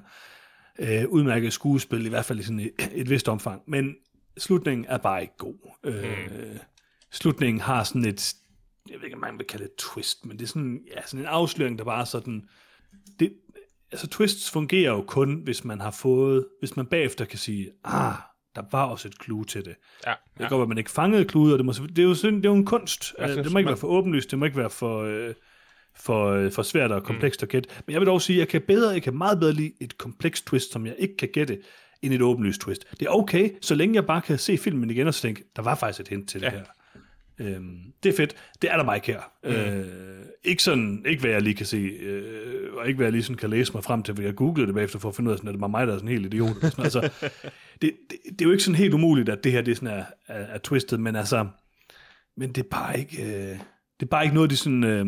[0.80, 3.62] Øh, udmærket skuespil, i hvert fald i sådan et, et vist omfang.
[3.68, 3.96] Men
[4.38, 5.56] slutningen er bare ikke god.
[5.84, 6.60] Øh, mm.
[7.12, 8.34] Slutningen har sådan et,
[8.90, 11.20] jeg ved ikke, om man vil kalde det twist, men det er sådan, ja, sådan
[11.20, 12.48] en afsløring, der bare sådan,
[13.20, 13.34] det,
[13.92, 18.14] altså twists fungerer jo kun, hvis man har fået, hvis man bagefter kan sige, ah,
[18.56, 19.76] der var også et clue til det.
[20.06, 20.16] Ja, ja.
[20.16, 22.38] Det kan godt at man ikke fangede clue, og det, må, det, er jo sådan,
[22.38, 23.04] det er jo en kunst.
[23.04, 23.66] Synes, det må ikke man...
[23.66, 25.34] være for åbenlyst, det må ikke være for, øh,
[26.00, 27.46] for, øh, for svært og komplekst mm.
[27.46, 27.70] at gætte.
[27.86, 29.98] Men jeg vil dog sige, at jeg kan, bedre, jeg kan meget bedre lide et
[29.98, 31.58] komplekst twist, som jeg ikke kan gætte,
[32.02, 32.86] end et åbenlyst twist.
[33.00, 35.76] Det er okay, så længe jeg bare kan se filmen igen og tænke, der var
[35.76, 36.50] faktisk et hint til ja.
[36.50, 36.66] det her.
[37.40, 38.36] Øhm, det er fedt.
[38.62, 39.22] Det er der bare ikke her.
[39.44, 39.50] Mm.
[39.50, 39.86] Øh,
[40.44, 43.38] ikke sådan, ikke hvad jeg lige kan se, øh, og ikke hvad jeg lige sådan
[43.38, 45.38] kan læse mig frem til, for jeg googlede det bagefter for at finde ud af,
[45.38, 46.56] sådan, at det var mig, der er sådan helt idiot.
[46.62, 49.78] Sådan, altså, det, det, det, er jo ikke sådan helt umuligt, at det her det
[49.78, 51.48] sådan er, er, er twistet, men altså,
[52.38, 53.60] men det er bare ikke, øh,
[54.00, 55.06] det er bare ikke noget, de sådan, øh,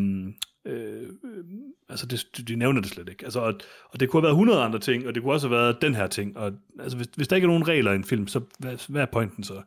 [0.68, 1.44] Øh, øh,
[1.90, 3.24] altså, det, de nævner det slet ikke.
[3.24, 3.54] Altså, og,
[3.90, 5.96] og det kunne have været 100 andre ting, og det kunne også have været den
[5.96, 6.38] her ting.
[6.38, 9.02] Og, altså, hvis, hvis der ikke er nogen regler i en film, så hvad, hvad
[9.02, 9.62] er pointen så?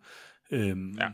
[0.50, 1.08] Øhm, ja.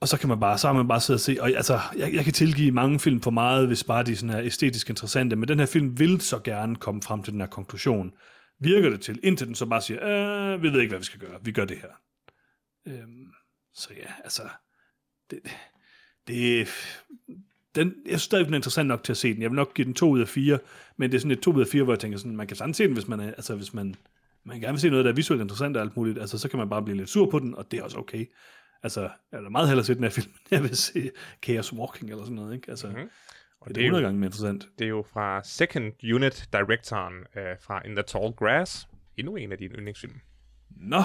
[0.00, 2.24] Og så kan man bare, så man bare sidde og se, og altså, jeg, jeg
[2.24, 5.48] kan tilgive mange film for meget, hvis bare de er sådan her æstetisk interessante, men
[5.48, 8.12] den her film vil så gerne komme frem til den her konklusion.
[8.60, 11.20] Virker det til, indtil den så bare siger, øh, vi ved ikke, hvad vi skal
[11.20, 11.88] gøre, vi gør det her.
[12.86, 13.26] Øhm,
[13.74, 14.42] så ja, altså,
[15.30, 15.40] det,
[16.28, 16.68] det,
[17.74, 19.42] den, jeg synes stadig, den er interessant nok til at se den.
[19.42, 20.58] Jeg vil nok give den to ud af fire,
[20.96, 22.56] men det er sådan et to ud af fire, hvor jeg tænker sådan, man kan
[22.56, 23.94] sådan se den, hvis man, er, altså hvis man,
[24.44, 26.58] man gerne vil se noget, der er visuelt interessant og alt muligt, altså så kan
[26.58, 28.26] man bare blive lidt sur på den, og det er også okay.
[28.82, 31.10] Altså, jeg vil meget hellere se den her film, jeg vil se
[31.44, 32.70] Chaos Walking eller sådan noget, ikke?
[32.70, 33.08] Altså, mm-hmm.
[33.60, 34.68] Og det, det er 100 gange mere interessant.
[34.78, 38.88] Det er jo fra Second Unit Directoren øh, fra In the Tall Grass.
[39.16, 40.20] Endnu en af dine yndlingsfilm.
[40.70, 40.96] Nå,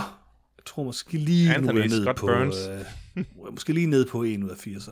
[0.57, 2.67] jeg tror måske lige Anthony nu er ned Scott på, Burns.
[2.67, 4.91] Øh, måske lige ned på 1 ud af 4 så.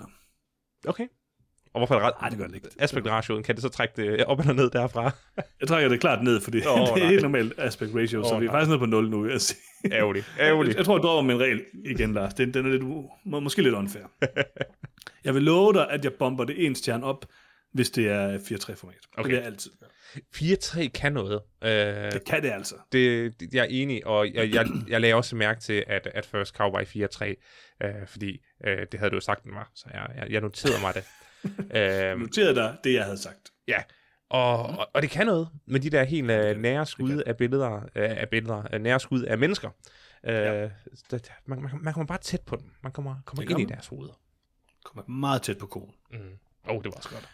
[0.87, 1.07] Okay.
[1.73, 2.67] Og hvorfor er det, Nej, det gør det ikke.
[2.79, 5.11] aspect ratio, kan det så trække det op eller ned derfra?
[5.59, 8.39] jeg trækker det klart ned, fordi oh, det er helt normalt aspect ratio, oh, så
[8.39, 9.59] vi er faktisk nede på 0 nu, vil jeg sige.
[9.91, 10.31] Ærgerligt.
[10.39, 10.73] Ærgerligt.
[10.73, 12.33] Jeg, jeg tror, jeg dropper min regel igen, Lars.
[12.33, 12.83] Den, den er lidt,
[13.25, 14.03] må, måske lidt unfair.
[15.25, 17.25] jeg vil love dig, at jeg bomber det en stjerne op,
[17.73, 18.95] hvis det er 4-3-format.
[19.17, 19.23] Okay.
[19.23, 19.89] Det vil jeg altid gøre.
[20.35, 21.41] 4-3 kan noget.
[21.61, 22.75] Uh, det kan det altså.
[22.91, 26.25] Det, det, jeg er enig, og jeg, jeg, jeg lagde også mærke til, at, at
[26.25, 27.05] First Cow var i
[27.83, 28.37] 4-3, uh, fordi
[28.67, 31.03] uh, det havde du jo sagt, den var, så jeg, jeg, jeg noterede mig det.
[31.75, 33.51] Øhm, Noterede dig det, jeg havde sagt.
[33.67, 33.81] Ja,
[34.29, 37.75] og, og, og det kan noget med de der helt uh, nære skud af billeder,
[37.75, 39.69] uh, af billeder, uh, nære skud af mennesker.
[40.23, 40.63] Uh, ja.
[41.11, 42.65] det, man, man, man kommer bare tæt på dem.
[42.83, 44.19] Man kommer, kommer ind i deres hoveder.
[44.85, 45.93] Kommer meget tæt på konen.
[46.11, 46.17] Mm.
[46.67, 47.29] Oh, det var også godt.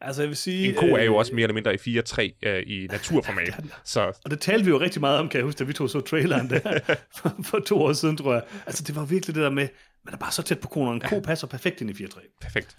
[0.00, 0.68] Altså, jeg vil sige...
[0.68, 3.48] En ko er jo også mere eller mindre i 4-3 uh, i naturformat.
[3.48, 4.20] ja, så.
[4.24, 6.00] Og det talte vi jo rigtig meget om, kan jeg huske, da vi tog så
[6.00, 6.60] traileren der
[7.16, 8.42] for, for to år siden, tror jeg.
[8.66, 9.68] Altså, det var virkelig det der med,
[10.04, 12.38] man er bare så tæt på konen, og en ko passer perfekt ind i 4-3.
[12.40, 12.76] Perfekt.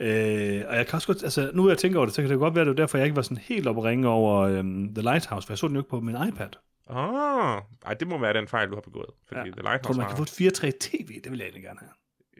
[0.00, 2.38] Øh, og jeg kan også godt, altså nu jeg tænker over det, så kan det
[2.38, 4.60] godt være, at det var derfor, jeg ikke var sådan helt op at ringe over
[4.60, 6.48] um, The Lighthouse, for jeg så den jo ikke på min iPad.
[6.90, 9.10] Ah, ej, det må være den fejl, du har begået.
[9.28, 9.44] Fordi ja.
[9.44, 11.92] The Lighthouse tror, man kan få et 4 tv, det vil jeg egentlig gerne have.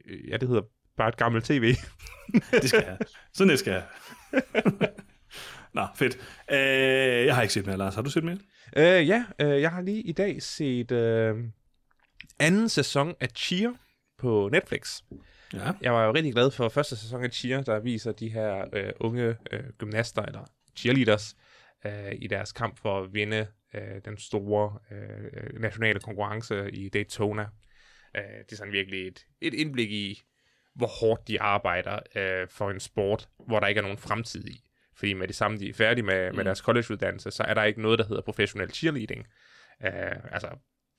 [0.07, 0.63] Øh, ja, det hedder
[0.97, 1.75] bare et gammelt tv.
[2.63, 2.99] det skal jeg
[3.33, 3.85] Sådan det skal jeg
[5.75, 6.19] Nå, fedt.
[6.51, 7.95] Øh, jeg har ikke set mere, Lars.
[7.95, 8.39] Har du set mere?
[8.77, 11.37] Øh, ja, øh, jeg har lige i dag set øh,
[12.39, 13.73] anden sæson af Cheer
[14.19, 15.01] på Netflix.
[15.55, 15.73] Ja.
[15.81, 18.93] Jeg var jo rigtig glad for første sæson af Cheer, der viser de her øh,
[19.01, 20.45] unge øh, gymnaster, eller
[20.77, 21.37] cheerleaders,
[21.87, 27.47] øh, i deres kamp for at vinde øh, den store øh, nationale konkurrence i Daytona.
[28.17, 30.23] Øh, det er sådan virkelig et, et indblik i,
[30.75, 34.61] hvor hårdt de arbejder øh, for en sport, hvor der ikke er nogen fremtid i.
[34.97, 36.37] Fordi med det samme, de er færdige med, mm.
[36.37, 39.27] med deres collegeuddannelse, så er der ikke noget, der hedder professionel cheerleading.
[39.85, 40.49] Øh, altså,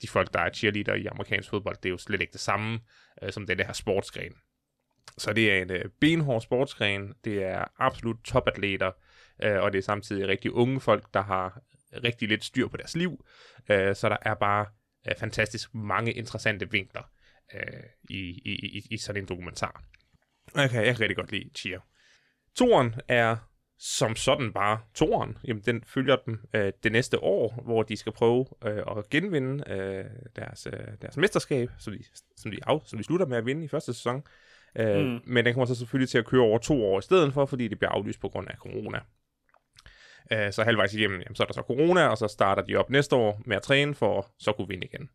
[0.01, 2.79] de folk, der er cheerleader i amerikansk fodbold, det er jo slet ikke det samme
[3.21, 4.33] øh, som den her sportsgren.
[5.17, 8.91] Så det er en øh, benhård sportsgren, det er absolut topatleter,
[9.43, 11.61] øh, og det er samtidig rigtig unge folk, der har
[12.03, 13.25] rigtig lidt styr på deres liv,
[13.69, 14.65] øh, så der er bare
[15.07, 17.03] øh, fantastisk mange interessante vinkler
[17.55, 19.83] øh, i, i, i, i sådan en dokumentar.
[20.55, 21.79] Okay, jeg kan rigtig godt lide Cheer.
[22.55, 23.37] Toren er
[23.79, 25.37] som sådan bare toren.
[25.43, 29.63] Jamen, den følger dem øh, det næste år, hvor de skal prøve øh, at genvinde
[29.71, 32.03] øh, deres, øh, deres mesterskab, som de,
[32.37, 34.23] som, de af, som de slutter med at vinde i første sæson.
[34.75, 35.21] Øh, mm.
[35.25, 37.67] Men den kommer så selvfølgelig til at køre over to år i stedet for, fordi
[37.67, 38.99] det bliver aflyst på grund af corona.
[40.31, 42.89] Øh, så halvvejs igennem, jamen, så er der så corona, og så starter de op
[42.89, 45.09] næste år med at træne for at så kunne vinde igen.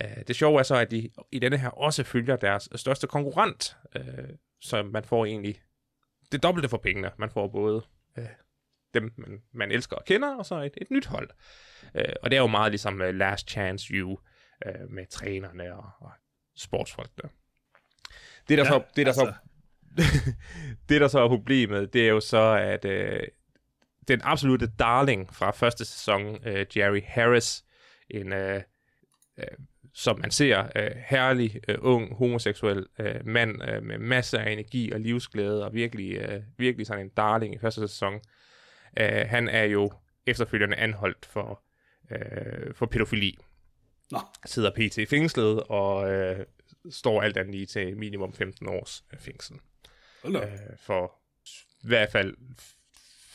[0.00, 3.76] Øh, det sjove er så, at de i denne her også følger deres største konkurrent,
[3.96, 4.28] øh,
[4.60, 5.60] så man får egentlig
[6.32, 7.10] det dobbelte for pengene.
[7.18, 7.82] Man får både
[8.18, 8.24] øh,
[8.94, 11.30] dem, man, man elsker og kender, og så et, et nyt hold.
[11.94, 14.18] Øh, og det er jo meget ligesom uh, Last Chance You
[14.66, 16.10] øh, med trænerne og, og
[16.56, 17.30] sportsfolkene.
[18.48, 19.32] Det, der ja, så, det, der altså...
[19.96, 20.12] så,
[20.88, 23.20] det, der så er problemet, det er jo så, at øh,
[24.08, 27.64] den absolute darling fra første sæson, øh, Jerry Harris,
[28.10, 28.62] en øh,
[29.38, 29.46] øh,
[29.94, 34.92] som man ser, øh, herlig, øh, ung, homoseksuel øh, mand øh, med masser af energi
[34.92, 38.20] og livsglæde, og virkelig, øh, virkelig sådan en darling i første sæson.
[39.00, 39.92] Øh, han er jo
[40.26, 41.62] efterfølgende anholdt for,
[42.10, 43.38] øh, for pædofili.
[44.10, 44.18] Nå.
[44.46, 44.98] Sidder pt.
[44.98, 46.46] i fængslet, og øh,
[46.90, 49.56] står alt andet lige til minimum 15 års øh, fængsel.
[50.24, 51.14] Øh, for
[51.84, 52.36] i hvert fald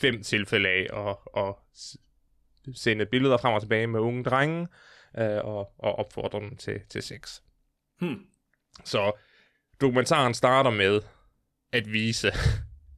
[0.00, 1.54] fem tilfælde af at, at
[2.74, 4.68] sende billeder frem og tilbage med unge drenge,
[5.18, 7.40] øh, og, og opfordre dem til, til sex.
[8.00, 8.26] Hmm.
[8.84, 9.12] Så
[9.80, 11.02] dokumentaren starter med
[11.72, 12.32] at vise,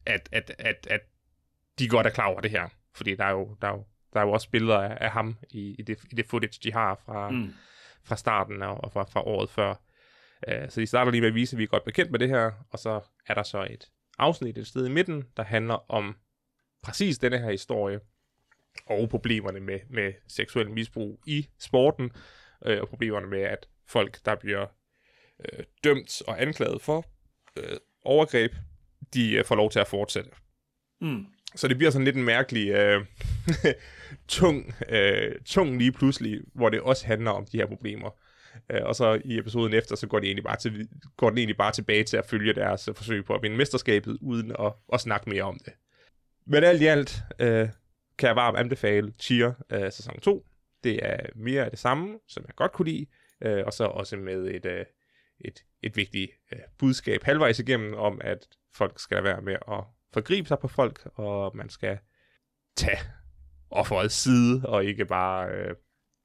[0.06, 1.00] at, at, at, at
[1.78, 2.68] de godt er klar over det her.
[2.94, 5.36] Fordi der er jo, der er jo, der er jo også billeder af, af ham
[5.50, 7.54] i, i, det, i det footage, de har fra, mm.
[8.04, 9.74] fra starten og, og fra, fra året før.
[10.48, 12.28] Uh, så de starter lige med at vise, at vi er godt bekendt med det
[12.28, 16.16] her, og så er der så et afsnit et sted i midten, der handler om
[16.82, 18.00] præcis denne her historie,
[18.86, 22.10] og problemerne med, med seksuel misbrug i sporten,
[22.64, 24.66] øh, og problemerne med, at folk, der bliver
[25.40, 27.06] øh, dømt og anklaget for
[27.56, 28.52] øh, overgreb,
[29.14, 30.30] de øh, får lov til at fortsætte.
[31.00, 31.26] Mm.
[31.54, 33.04] Så det bliver sådan lidt en mærkelig øh,
[34.28, 38.10] tung, øh, tung lige pludselig, hvor det også handler om de her problemer.
[38.70, 41.56] Øh, og så i episoden efter, så går, de egentlig bare til, går den egentlig
[41.56, 45.00] bare tilbage til at følge deres øh, forsøg på at vinde mesterskabet, uden at, at
[45.00, 45.72] snakke mere om det.
[46.46, 47.68] Men alt i alt, øh,
[48.18, 50.46] kan jeg varmt anbefale Cheer øh, sæson 2.
[50.84, 53.06] Det er mere af det samme, som jeg godt kunne lide,
[53.40, 54.84] øh, og så også med et, øh,
[55.40, 60.48] et, et vigtigt øh, budskab halvvejs igennem om, at folk skal være med at forgribe
[60.48, 61.98] sig på folk, og man skal
[62.76, 62.98] tage
[63.70, 65.74] offerets side, og ikke bare øh,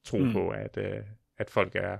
[0.06, 0.34] tro mm.
[0.34, 1.04] på, at, øh,
[1.38, 1.98] at folk er, er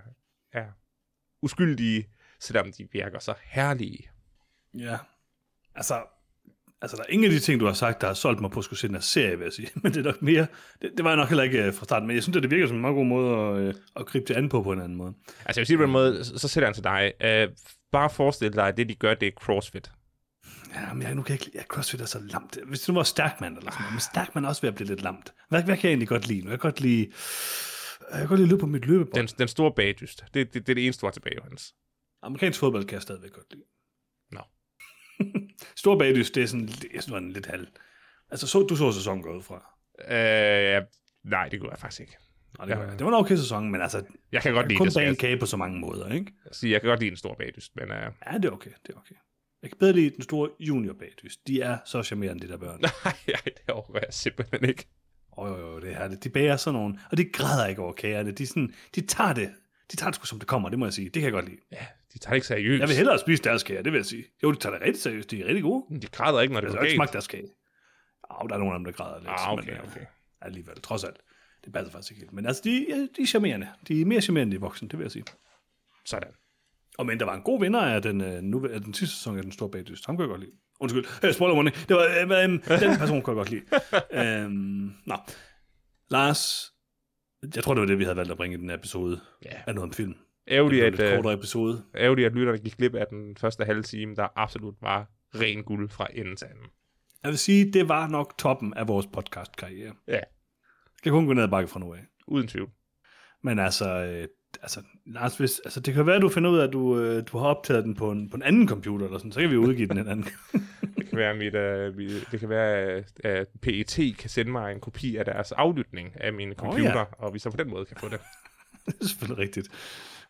[1.42, 2.08] uskyldige,
[2.40, 4.10] selvom de virker så herlige.
[4.74, 4.98] Ja,
[5.76, 6.04] altså
[6.82, 8.60] Altså, der er ingen af de ting, du har sagt, der har solgt mig på
[8.60, 9.70] at skulle se den her serie, vil jeg sige.
[9.84, 10.48] Men det er nok mere...
[10.82, 12.52] Det, det var jeg nok heller ikke uh, fra starten, men jeg synes, at det
[12.52, 14.82] virker som en meget god måde at, uh, at gribe det an på på en
[14.82, 15.14] anden måde.
[15.28, 17.14] Altså, jeg vil sige på en måde, så sætter han til dig.
[17.24, 17.54] Uh,
[17.92, 19.92] bare forestil dig, at det, de gør, det er CrossFit.
[20.76, 21.58] Ja, men jeg, nu kan jeg ikke...
[21.58, 22.58] Ja, CrossFit er så lamt.
[22.68, 25.02] Hvis nu var Stærkman eller sådan noget, men Stærkman er også ved at blive lidt
[25.02, 25.34] lamt.
[25.50, 26.50] Hvad, hvad kan jeg egentlig godt lide nu?
[26.50, 27.08] Jeg kan godt lide...
[28.12, 29.28] Jeg kan godt lide løbe på mit løbebånd.
[29.28, 30.24] Den, den store bagdyst.
[30.34, 31.76] Det, det, det er det eneste, du har tilbage, Hans.
[32.22, 33.64] Amerikansk fodbold kan jeg stadigvæk godt lide.
[35.76, 37.68] Stor bagdys, det er sådan, jeg det var en lidt halv.
[38.30, 39.56] Altså, så, du så sæsonen gå ud fra?
[40.00, 40.84] Øh,
[41.24, 42.18] nej, det kunne jeg faktisk ikke.
[42.58, 44.88] Nej, det, var, det var en okay sæson, men altså, jeg kan godt lide kun
[44.88, 44.94] det.
[44.94, 46.34] Kun bage en kage på så mange måder, ikke?
[46.46, 47.84] Altså, jeg kan godt lide en stor bagdyst, men...
[47.84, 47.92] Uh...
[47.92, 49.16] Ja, det er okay, det er okay.
[49.62, 51.48] Jeg kan bedre lide den store junior bagdyst.
[51.48, 52.82] De er så charmerende, de der børn.
[53.28, 54.88] Nej, det overgår jeg simpelthen ikke.
[55.38, 56.24] Åh, oh, jo, det er det.
[56.24, 58.32] De bager sådan nogle, og de græder ikke over kagerne.
[58.32, 59.50] De, sådan, de tager det,
[59.92, 61.06] de tager det sgu som det kommer, det må jeg sige.
[61.06, 61.58] Det kan jeg godt lide.
[61.72, 62.80] Ja, de tager det ikke seriøst.
[62.80, 64.26] Jeg vil hellere spise deres kage, det vil jeg sige.
[64.44, 66.02] Jo, de tager det rigtig seriøst, de er rigtig gode.
[66.02, 66.92] De græder ikke, når det er galt.
[66.92, 67.50] Jeg har ikke deres kage.
[68.30, 69.30] Oh, der er nogle af dem, der græder lidt.
[69.30, 70.06] Ah, okay, men, okay.
[70.42, 71.18] Alligevel, trods alt.
[71.66, 72.34] Det passer faktisk ikke helt.
[72.34, 73.68] Men altså, de, ja, de er charmerende.
[73.88, 75.24] De er mere charmerende end de voksne, det vil jeg sige.
[76.06, 76.32] Sådan.
[76.98, 79.38] Og men der var en god vinder af den, uh, nu, af den sidste sæson
[79.38, 80.06] af Den Store Bagdyst.
[80.06, 80.52] Ham kan jeg godt lide.
[80.80, 81.76] Undskyld, uh, spoiler warning.
[81.76, 84.46] Det var, uh, um, den person kan jeg godt lide.
[84.46, 85.16] um, nå.
[86.10, 86.72] Lars,
[87.56, 89.62] jeg tror, det var det, vi havde valgt at bringe i den episode ja.
[89.68, 90.16] af noget om film.
[90.48, 91.84] Ærgerligt, at, at, kortere episode.
[91.96, 95.90] ærgerligt, at lytterne gik glip af den første halve time, der absolut var ren guld
[95.90, 96.66] fra enden til anden.
[97.24, 99.94] Jeg vil sige, det var nok toppen af vores podcast-karriere.
[100.08, 100.20] Ja.
[100.94, 102.06] Det kan kun gå ned ad bakke fra nu af.
[102.28, 102.70] Uden tvivl.
[103.44, 104.28] Men altså, øh,
[104.62, 107.24] altså, Lars, hvis, altså, det kan være, at du finder ud af, at du, øh,
[107.32, 109.58] du har optaget den på en, på en anden computer, eller sådan, så kan vi
[109.58, 110.28] udgive den en anden.
[110.98, 114.80] det kan være, mit, uh, mit, det kan være, at PET kan sende mig en
[114.80, 117.26] kopi af deres aflytning af min computer, oh, ja.
[117.26, 118.20] og vi så på den måde kan få det.
[118.86, 119.68] det er selvfølgelig rigtigt.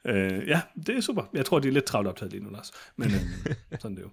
[0.06, 1.24] Øh, ja, det er super.
[1.34, 2.72] Jeg tror, de er lidt travlt optaget lige nu, Lars.
[2.96, 4.10] Men øh, sådan det jo.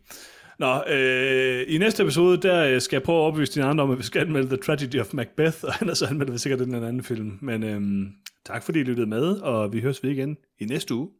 [0.58, 3.98] Nå, øh, i næste episode, der skal jeg prøve at overbevise dine andre om, at
[3.98, 7.38] vi skal anmelde The Tragedy of Macbeth, og ellers anmelder vi sikkert den anden film.
[7.40, 8.06] Men øh,
[8.44, 11.10] tak fordi I lyttede med, og vi høres ved igen i næste uge.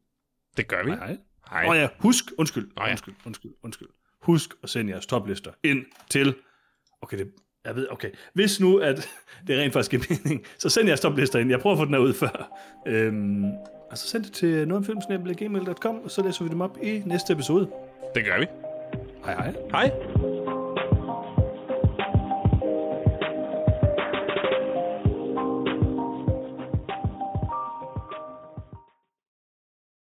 [0.57, 0.91] Det gør vi.
[0.91, 1.17] Hej,
[1.51, 1.67] hej.
[1.67, 2.91] Og ja, husk, undskyld, oh, ja.
[2.91, 3.89] undskyld, undskyld, undskyld.
[4.23, 6.35] Husk at sende jeres toplister ind til,
[7.03, 7.31] okay, det,
[7.65, 9.09] jeg ved, okay, hvis nu, at
[9.47, 11.51] det er rent faktisk giver mening, så send jeres toplister ind.
[11.51, 12.61] Jeg prøver at få den her ud før.
[12.87, 13.45] Øhm,
[13.91, 17.71] altså send det til nogetomfilmsnabel.gmail.com, og så læser vi dem op i næste episode.
[18.15, 18.74] Det gør vi.
[19.27, 19.53] Hej hej.
[19.73, 19.93] Hej.